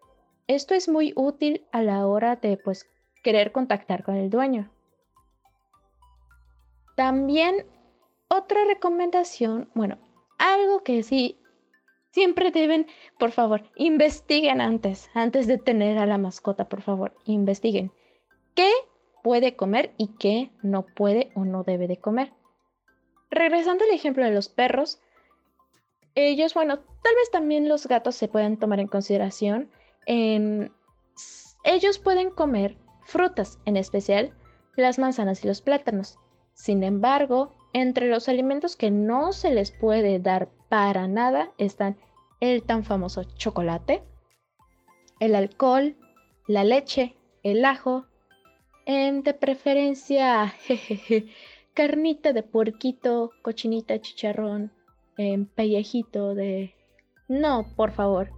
Esto 0.48 0.74
es 0.74 0.89
muy 0.89 1.13
útil 1.15 1.65
a 1.72 1.82
la 1.82 2.06
hora 2.08 2.36
de 2.36 2.58
pues 2.58 2.89
querer 3.24 3.52
contactar 3.52 4.04
con 4.04 4.15
el 4.15 4.30
dueño. 4.30 4.72
También 6.96 7.65
otra 8.30 8.63
recomendación, 8.65 9.70
bueno, 9.74 9.98
algo 10.38 10.84
que 10.84 11.04
sí 11.04 11.39
siempre 12.12 12.52
deben, 12.52 12.88
por 13.18 13.32
favor, 13.32 13.63
investiguen 13.76 14.62
antes, 14.62 15.10
antes 15.13 15.48
de 15.48 15.58
tener 15.58 15.98
a 15.98 16.06
la 16.06 16.18
mascota, 16.18 16.70
por 16.70 16.82
favor, 16.82 17.13
investiguen 17.26 17.92
qué 18.56 18.72
puede 19.24 19.56
comer 19.56 19.94
y 19.98 20.15
qué 20.18 20.52
no 20.62 20.86
puede 20.86 21.32
o 21.36 21.46
no 21.46 21.63
debe 21.63 21.88
de 21.88 21.98
comer. 21.98 22.34
Regresando 23.30 23.84
al 23.86 23.92
ejemplo 23.92 24.24
de 24.24 24.32
los 24.32 24.50
perros, 24.50 25.00
ellos, 26.15 26.54
bueno, 26.54 26.80
tal 26.80 27.15
vez 27.15 27.32
también 27.32 27.70
los 27.70 27.88
gatos 27.88 28.15
se 28.15 28.28
pueden 28.28 28.58
tomar 28.58 28.80
en 28.80 28.88
consideración. 28.88 29.70
ellos 31.63 32.00
pueden 32.00 32.32
comer 32.32 32.78
frutas, 33.04 33.60
en 33.65 33.78
especial 33.78 34.34
las 34.76 34.98
manzanas 34.98 35.44
y 35.44 35.48
los 35.48 35.62
plátanos. 35.62 36.18
Sin 36.54 36.84
embargo, 36.84 37.54
entre 37.73 38.10
los 38.10 38.29
alimentos 38.29 38.75
que 38.75 38.91
no 38.91 39.32
se 39.32 39.53
les 39.53 39.71
puede 39.71 40.19
dar 40.19 40.49
para 40.69 41.08
nada 41.08 41.51
están 41.58 41.97
el 42.39 42.63
tan 42.63 42.84
famoso 42.84 43.23
chocolate, 43.23 44.03
el 45.19 45.36
alcohol, 45.36 45.97
la 46.47 46.63
leche, 46.63 47.15
el 47.43 47.65
ajo, 47.65 48.05
de 48.86 49.36
preferencia 49.39 50.47
jejeje, 50.65 51.27
carnita 51.75 52.34
de 52.34 52.41
puerquito, 52.41 53.32
cochinita, 53.43 54.01
chicharrón, 54.01 54.71
en 55.17 55.45
pellejito 55.45 56.34
de... 56.34 56.73
No, 57.27 57.67
por 57.75 57.91
favor. 57.91 58.32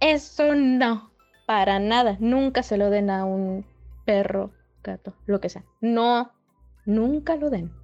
Eso 0.00 0.54
no. 0.54 1.12
Para 1.46 1.78
nada. 1.78 2.16
Nunca 2.20 2.62
se 2.62 2.78
lo 2.78 2.88
den 2.88 3.10
a 3.10 3.26
un 3.26 3.66
perro, 4.06 4.52
gato, 4.82 5.14
lo 5.26 5.40
que 5.40 5.50
sea. 5.50 5.64
No, 5.82 6.32
nunca 6.86 7.36
lo 7.36 7.50
den. 7.50 7.81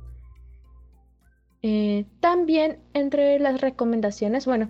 Eh, 1.63 2.07
también 2.21 2.81
entre 2.95 3.39
las 3.39 3.61
recomendaciones, 3.61 4.47
bueno, 4.47 4.69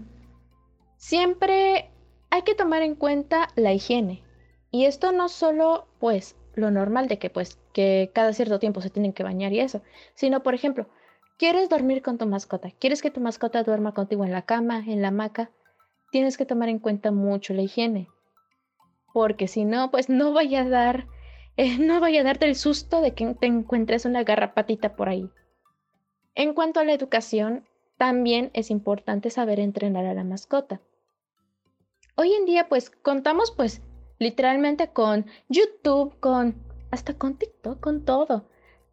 siempre 0.96 1.90
hay 2.30 2.42
que 2.42 2.54
tomar 2.54 2.82
en 2.82 2.94
cuenta 2.94 3.48
la 3.56 3.72
higiene. 3.72 4.22
Y 4.70 4.84
esto 4.84 5.12
no 5.12 5.28
solo, 5.28 5.86
pues, 5.98 6.36
lo 6.58 6.70
normal 6.70 7.08
de 7.08 7.18
que 7.18 7.30
pues 7.30 7.58
que 7.72 8.10
cada 8.14 8.32
cierto 8.32 8.58
tiempo 8.58 8.80
se 8.80 8.90
tienen 8.90 9.12
que 9.12 9.22
bañar 9.22 9.52
y 9.52 9.60
eso, 9.60 9.82
sino 10.14 10.42
por 10.42 10.54
ejemplo, 10.54 10.88
quieres 11.38 11.68
dormir 11.68 12.02
con 12.02 12.18
tu 12.18 12.26
mascota, 12.26 12.70
quieres 12.78 13.00
que 13.00 13.10
tu 13.10 13.20
mascota 13.20 13.62
duerma 13.62 13.94
contigo 13.94 14.24
en 14.24 14.32
la 14.32 14.42
cama, 14.42 14.82
en 14.86 15.00
la 15.00 15.08
hamaca, 15.08 15.50
tienes 16.10 16.36
que 16.36 16.44
tomar 16.44 16.68
en 16.68 16.80
cuenta 16.80 17.12
mucho 17.12 17.54
la 17.54 17.62
higiene, 17.62 18.08
porque 19.12 19.48
si 19.48 19.64
no, 19.64 19.90
pues 19.90 20.08
no 20.08 20.32
vaya 20.32 20.62
a 20.62 20.68
dar, 20.68 21.06
no 21.80 22.00
vaya 22.00 22.20
a 22.20 22.24
darte 22.24 22.46
el 22.46 22.56
susto 22.56 23.00
de 23.00 23.14
que 23.14 23.34
te 23.34 23.46
encuentres 23.46 24.04
una 24.04 24.24
garrapatita 24.24 24.96
por 24.96 25.08
ahí. 25.08 25.30
En 26.38 26.54
cuanto 26.54 26.78
a 26.78 26.84
la 26.84 26.92
educación, 26.92 27.66
también 27.96 28.52
es 28.54 28.70
importante 28.70 29.28
saber 29.28 29.58
entrenar 29.58 30.06
a 30.06 30.14
la 30.14 30.22
mascota. 30.22 30.80
Hoy 32.14 32.32
en 32.32 32.44
día, 32.44 32.68
pues 32.68 32.90
contamos 32.90 33.50
pues 33.50 33.82
literalmente 34.20 34.92
con 34.92 35.26
YouTube, 35.48 36.16
con 36.20 36.54
hasta 36.92 37.14
con 37.14 37.38
TikTok, 37.38 37.80
con 37.80 38.04
todo. 38.04 38.44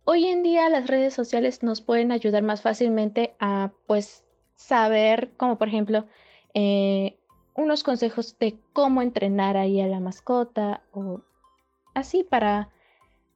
Hoy 0.05 0.25
en 0.25 0.41
día 0.41 0.69
las 0.69 0.87
redes 0.87 1.13
sociales 1.13 1.61
nos 1.61 1.81
pueden 1.81 2.11
ayudar 2.11 2.41
más 2.41 2.63
fácilmente 2.63 3.35
a 3.39 3.71
pues 3.85 4.25
saber, 4.55 5.31
como 5.37 5.59
por 5.59 5.67
ejemplo, 5.67 6.07
eh, 6.55 7.19
unos 7.53 7.83
consejos 7.83 8.39
de 8.39 8.57
cómo 8.73 9.03
entrenar 9.03 9.55
ahí 9.55 9.81
a 9.81 9.87
la 9.87 9.99
mascota 9.99 10.81
o 10.93 11.21
así 11.93 12.23
para, 12.23 12.69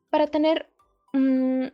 para 0.10 0.26
tener, 0.26 0.68
mm, 1.14 1.68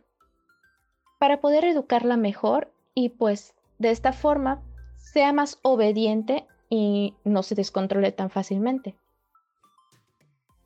para 1.18 1.40
poder 1.40 1.64
educarla 1.64 2.16
mejor 2.16 2.72
y 2.94 3.10
pues 3.10 3.54
de 3.78 3.90
esta 3.90 4.12
forma 4.12 4.62
sea 4.96 5.32
más 5.32 5.58
obediente 5.62 6.46
y 6.68 7.14
no 7.24 7.42
se 7.42 7.54
descontrole 7.54 8.12
tan 8.12 8.30
fácilmente. 8.30 8.96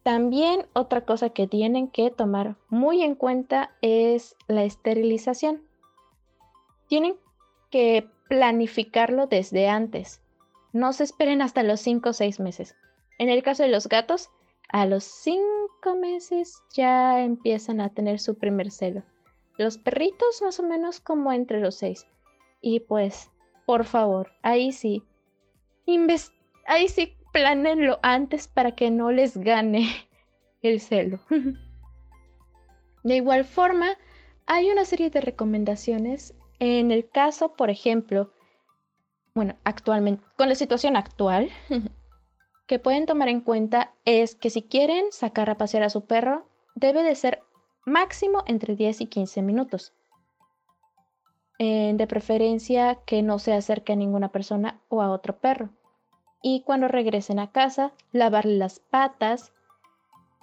También 0.03 0.67
otra 0.73 1.03
cosa 1.03 1.31
que 1.31 1.47
tienen 1.47 1.89
que 1.89 2.11
tomar 2.11 2.57
muy 2.69 3.03
en 3.03 3.15
cuenta 3.15 3.71
es 3.83 4.35
la 4.49 4.65
esterilización. 4.65 5.63
Tienen 6.89 7.17
que 7.71 8.09
planificarlo 8.29 9.27
desde 9.27 9.69
antes. 9.69 10.23
No 10.73 10.93
se 10.93 11.05
esperen 11.05 11.43
hasta 11.43 11.63
los 11.63 11.81
5 11.81 12.11
o 12.11 12.13
6 12.13 12.41
meses. 12.41 12.77
En 13.19 13.29
el 13.29 13.43
caso 13.43 13.63
de 13.63 13.69
los 13.69 13.89
gatos, 13.89 14.31
a 14.69 14.87
los 14.87 15.05
5 15.05 15.97
meses 15.97 16.63
ya 16.73 17.23
empiezan 17.23 17.81
a 17.81 17.91
tener 17.91 18.21
su 18.21 18.39
primer 18.39 18.71
celo. 18.71 19.03
Los 19.61 19.77
perritos 19.77 20.41
más 20.41 20.59
o 20.59 20.63
menos 20.63 21.01
como 21.01 21.35
entre 21.35 21.61
los 21.61 21.75
6. 21.75 22.07
Y 22.63 22.81
pues, 22.81 23.31
por 23.67 23.85
favor, 23.85 24.33
ahí 24.41 24.73
sí. 24.73 25.05
ahí 26.65 26.89
sí 26.89 27.15
planenlo 27.31 27.99
antes 28.03 28.49
para 28.49 28.75
que 28.75 28.91
no 28.91 29.11
les 29.13 29.37
gane 29.37 29.87
el 30.63 30.81
celo. 30.81 31.21
De 33.05 33.17
igual 33.17 33.45
forma, 33.45 33.99
hay 34.47 34.71
una 34.71 34.87
serie 34.87 35.11
de 35.11 35.21
recomendaciones 35.21 36.35
en 36.59 36.91
el 36.91 37.07
caso, 37.11 37.53
por 37.53 37.69
ejemplo, 37.69 38.33
bueno, 39.35 39.59
actualmente, 39.65 40.25
con 40.39 40.49
la 40.49 40.55
situación 40.55 40.97
actual, 40.97 41.51
que 42.67 42.79
pueden 42.79 43.05
tomar 43.05 43.29
en 43.29 43.43
cuenta 43.43 43.93
es 44.07 44.37
que 44.37 44.49
si 44.49 44.63
quieren 44.63 45.13
sacar 45.13 45.51
a 45.51 45.59
pasear 45.59 45.83
a 45.83 45.91
su 45.91 46.07
perro, 46.07 46.49
debe 46.77 47.03
de 47.03 47.15
ser 47.15 47.43
máximo 47.85 48.43
entre 48.47 48.77
10 48.77 49.03
y 49.03 49.07
15 49.07 49.43
minutos. 49.43 49.93
de 51.59 52.07
preferencia 52.09 53.01
que 53.05 53.21
no 53.21 53.39
se 53.39 53.53
acerque 53.53 53.93
a 53.93 53.97
ninguna 53.97 54.29
persona 54.29 54.81
o 54.89 55.03
a 55.03 55.11
otro 55.11 55.37
perro 55.37 55.69
y 56.43 56.63
cuando 56.63 56.89
regresen 56.89 57.39
a 57.39 57.53
casa, 57.53 57.93
lavarle 58.13 58.57
las 58.57 58.81
patas. 58.81 59.53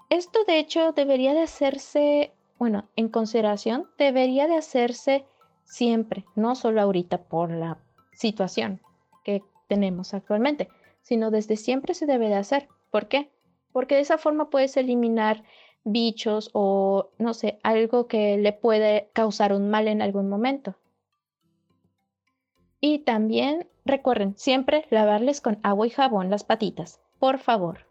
Esto 0.10 0.44
de 0.46 0.60
hecho 0.60 0.92
debería 0.92 1.34
de 1.34 1.42
hacerse, 1.42 2.34
bueno, 2.60 2.86
en 2.96 3.10
consideración, 3.10 3.90
debería 3.98 4.48
de 4.48 4.58
hacerse 4.58 5.26
siempre, 5.64 6.26
no 6.36 6.56
solo 6.56 6.82
ahorita 6.82 7.24
por 7.24 7.52
la 7.52 7.80
situación 8.14 8.80
que 9.24 9.44
tenemos 9.68 10.14
actualmente, 10.14 10.70
sino 11.02 11.32
desde 11.32 11.58
siempre 11.58 11.94
se 11.94 12.06
debe 12.06 12.30
de 12.30 12.36
hacer. 12.36 12.68
¿Por 12.92 13.08
qué? 13.08 13.30
Porque 13.74 13.96
de 13.96 14.02
esa 14.02 14.18
forma 14.18 14.50
puedes 14.50 14.78
eliminar 14.78 15.44
bichos 15.92 16.50
o, 16.54 17.10
no 17.18 17.34
sé, 17.34 17.60
algo 17.64 18.08
que 18.08 18.38
le 18.38 18.54
puede 18.54 19.10
causar 19.14 19.54
un 19.54 19.70
mal 19.70 19.88
en 19.88 20.02
algún 20.02 20.30
momento. 20.30 20.76
Y 22.80 23.00
también 23.00 23.68
recuerden 23.86 24.38
siempre 24.38 24.86
lavarles 24.90 25.42
con 25.42 25.60
agua 25.64 25.88
y 25.88 25.90
jabón 25.90 26.30
las 26.30 26.44
patitas, 26.44 27.00
por 27.20 27.40
favor. 27.40 27.88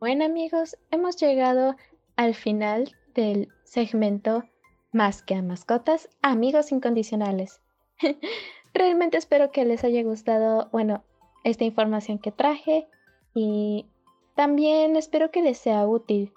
Bueno 0.00 0.24
amigos, 0.24 0.78
hemos 0.90 1.16
llegado 1.18 1.76
al 2.16 2.34
final 2.34 2.96
del 3.14 3.48
segmento 3.64 4.44
Más 4.92 5.22
que 5.22 5.34
a 5.34 5.42
mascotas, 5.42 6.08
amigos 6.20 6.72
incondicionales. 6.72 7.60
Realmente 8.74 9.16
espero 9.16 9.52
que 9.52 9.64
les 9.64 9.84
haya 9.84 10.02
gustado, 10.02 10.68
bueno, 10.72 11.04
esta 11.44 11.64
información 11.64 12.18
que 12.18 12.32
traje 12.32 12.88
y 13.34 13.86
también 14.34 14.96
espero 14.96 15.30
que 15.30 15.42
les 15.42 15.58
sea 15.58 15.86
útil, 15.86 16.32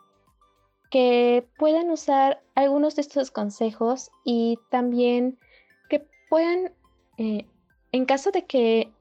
que 0.91 1.47
puedan 1.57 1.89
usar 1.89 2.43
algunos 2.53 2.95
de 2.95 3.01
estos 3.01 3.31
consejos 3.31 4.11
y 4.23 4.59
también 4.69 5.39
que 5.89 6.05
puedan, 6.29 6.73
eh, 7.17 7.47
en 7.91 8.05
caso 8.05 8.31
de 8.31 8.45
que 8.45 8.91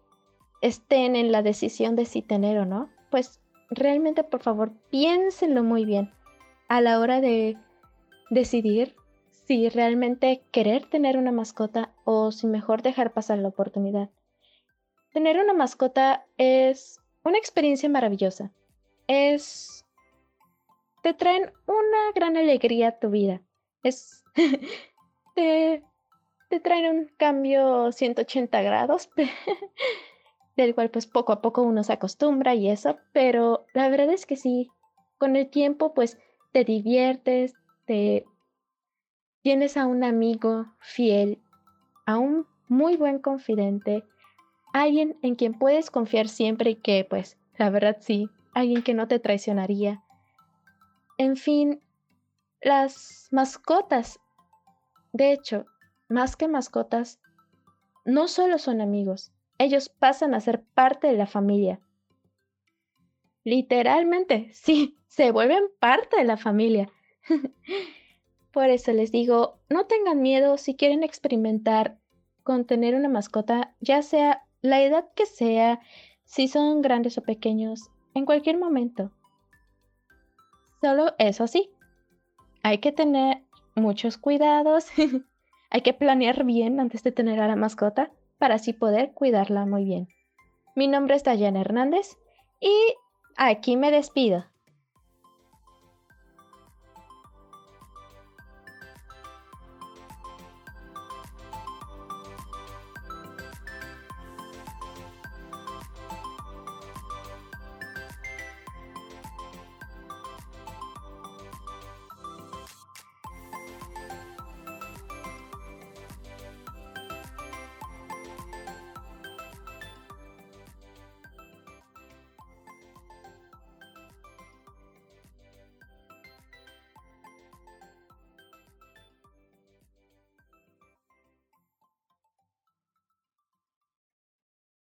estén 0.62 1.16
en 1.16 1.32
la 1.32 1.42
decisión 1.42 1.96
de 1.96 2.06
si 2.06 2.22
tener 2.22 2.58
o 2.58 2.64
no, 2.64 2.88
pues 3.10 3.40
realmente 3.68 4.24
por 4.24 4.42
favor 4.42 4.72
piénsenlo 4.90 5.62
muy 5.62 5.84
bien 5.84 6.12
a 6.68 6.80
la 6.80 7.00
hora 7.00 7.20
de 7.20 7.58
decidir 8.30 8.94
si 9.44 9.68
realmente 9.68 10.42
querer 10.50 10.86
tener 10.86 11.16
una 11.18 11.32
mascota 11.32 11.92
o 12.04 12.32
si 12.32 12.46
mejor 12.46 12.82
dejar 12.82 13.12
pasar 13.12 13.38
la 13.38 13.48
oportunidad. 13.48 14.10
Tener 15.12 15.38
una 15.38 15.52
mascota 15.52 16.24
es 16.38 17.00
una 17.24 17.38
experiencia 17.38 17.88
maravillosa. 17.88 18.52
Es... 19.06 19.84
Te 21.02 21.14
traen 21.14 21.52
una 21.66 22.12
gran 22.14 22.36
alegría 22.36 22.88
a 22.88 22.98
tu 22.98 23.10
vida. 23.10 23.42
Es... 23.82 24.24
te... 25.34 25.82
te 26.48 26.60
traen 26.60 26.96
un 26.96 27.10
cambio 27.16 27.92
180 27.92 28.62
grados, 28.62 29.10
del 30.56 30.74
cual 30.74 30.90
pues 30.90 31.06
poco 31.06 31.32
a 31.32 31.42
poco 31.42 31.62
uno 31.62 31.82
se 31.82 31.92
acostumbra 31.92 32.54
y 32.54 32.70
eso, 32.70 32.98
pero 33.12 33.66
la 33.74 33.88
verdad 33.88 34.10
es 34.10 34.26
que 34.26 34.36
sí, 34.36 34.70
con 35.18 35.36
el 35.36 35.50
tiempo 35.50 35.94
pues 35.94 36.18
te 36.52 36.64
diviertes, 36.64 37.54
te 37.86 38.24
tienes 39.42 39.76
a 39.76 39.86
un 39.86 40.04
amigo 40.04 40.66
fiel, 40.80 41.38
a 42.06 42.18
un 42.18 42.46
muy 42.68 42.96
buen 42.96 43.18
confidente 43.18 44.04
alguien 44.72 45.18
en 45.22 45.34
quien 45.34 45.58
puedes 45.58 45.90
confiar 45.90 46.28
siempre 46.28 46.70
y 46.70 46.76
que, 46.76 47.06
pues, 47.08 47.36
la 47.56 47.70
verdad 47.70 47.98
sí, 48.00 48.28
alguien 48.54 48.82
que 48.82 48.94
no 48.94 49.06
te 49.06 49.18
traicionaría. 49.18 50.02
En 51.18 51.36
fin, 51.36 51.80
las 52.60 53.28
mascotas, 53.30 54.18
de 55.12 55.32
hecho, 55.32 55.66
más 56.08 56.36
que 56.36 56.48
mascotas, 56.48 57.20
no 58.04 58.28
solo 58.28 58.58
son 58.58 58.80
amigos, 58.80 59.32
ellos 59.58 59.88
pasan 59.88 60.34
a 60.34 60.40
ser 60.40 60.62
parte 60.74 61.06
de 61.06 61.16
la 61.16 61.26
familia. 61.26 61.80
Literalmente, 63.44 64.50
sí, 64.54 64.98
se 65.06 65.30
vuelven 65.30 65.64
parte 65.78 66.16
de 66.16 66.24
la 66.24 66.36
familia. 66.36 66.90
Por 68.52 68.68
eso 68.68 68.92
les 68.92 69.10
digo, 69.10 69.58
no 69.70 69.86
tengan 69.86 70.20
miedo 70.20 70.58
si 70.58 70.74
quieren 70.74 71.02
experimentar 71.02 71.98
con 72.42 72.66
tener 72.66 72.94
una 72.94 73.08
mascota, 73.08 73.74
ya 73.80 74.02
sea 74.02 74.42
la 74.60 74.82
edad 74.82 75.08
que 75.14 75.26
sea, 75.26 75.80
si 76.24 76.48
son 76.48 76.82
grandes 76.82 77.16
o 77.18 77.22
pequeños, 77.22 77.90
en 78.14 78.26
cualquier 78.26 78.58
momento. 78.58 79.10
Solo 80.82 81.14
eso 81.18 81.46
sí, 81.46 81.70
hay 82.62 82.78
que 82.78 82.92
tener 82.92 83.42
muchos 83.74 84.18
cuidados, 84.18 84.86
hay 85.70 85.80
que 85.80 85.94
planear 85.94 86.44
bien 86.44 86.78
antes 86.78 87.02
de 87.02 87.12
tener 87.12 87.40
a 87.40 87.48
la 87.48 87.56
mascota 87.56 88.10
para 88.38 88.56
así 88.56 88.72
poder 88.72 89.12
cuidarla 89.12 89.64
muy 89.64 89.84
bien. 89.84 90.08
Mi 90.74 90.88
nombre 90.88 91.16
es 91.16 91.24
Dayana 91.24 91.60
Hernández 91.60 92.18
y 92.60 92.72
aquí 93.36 93.76
me 93.76 93.90
despido. 93.90 94.44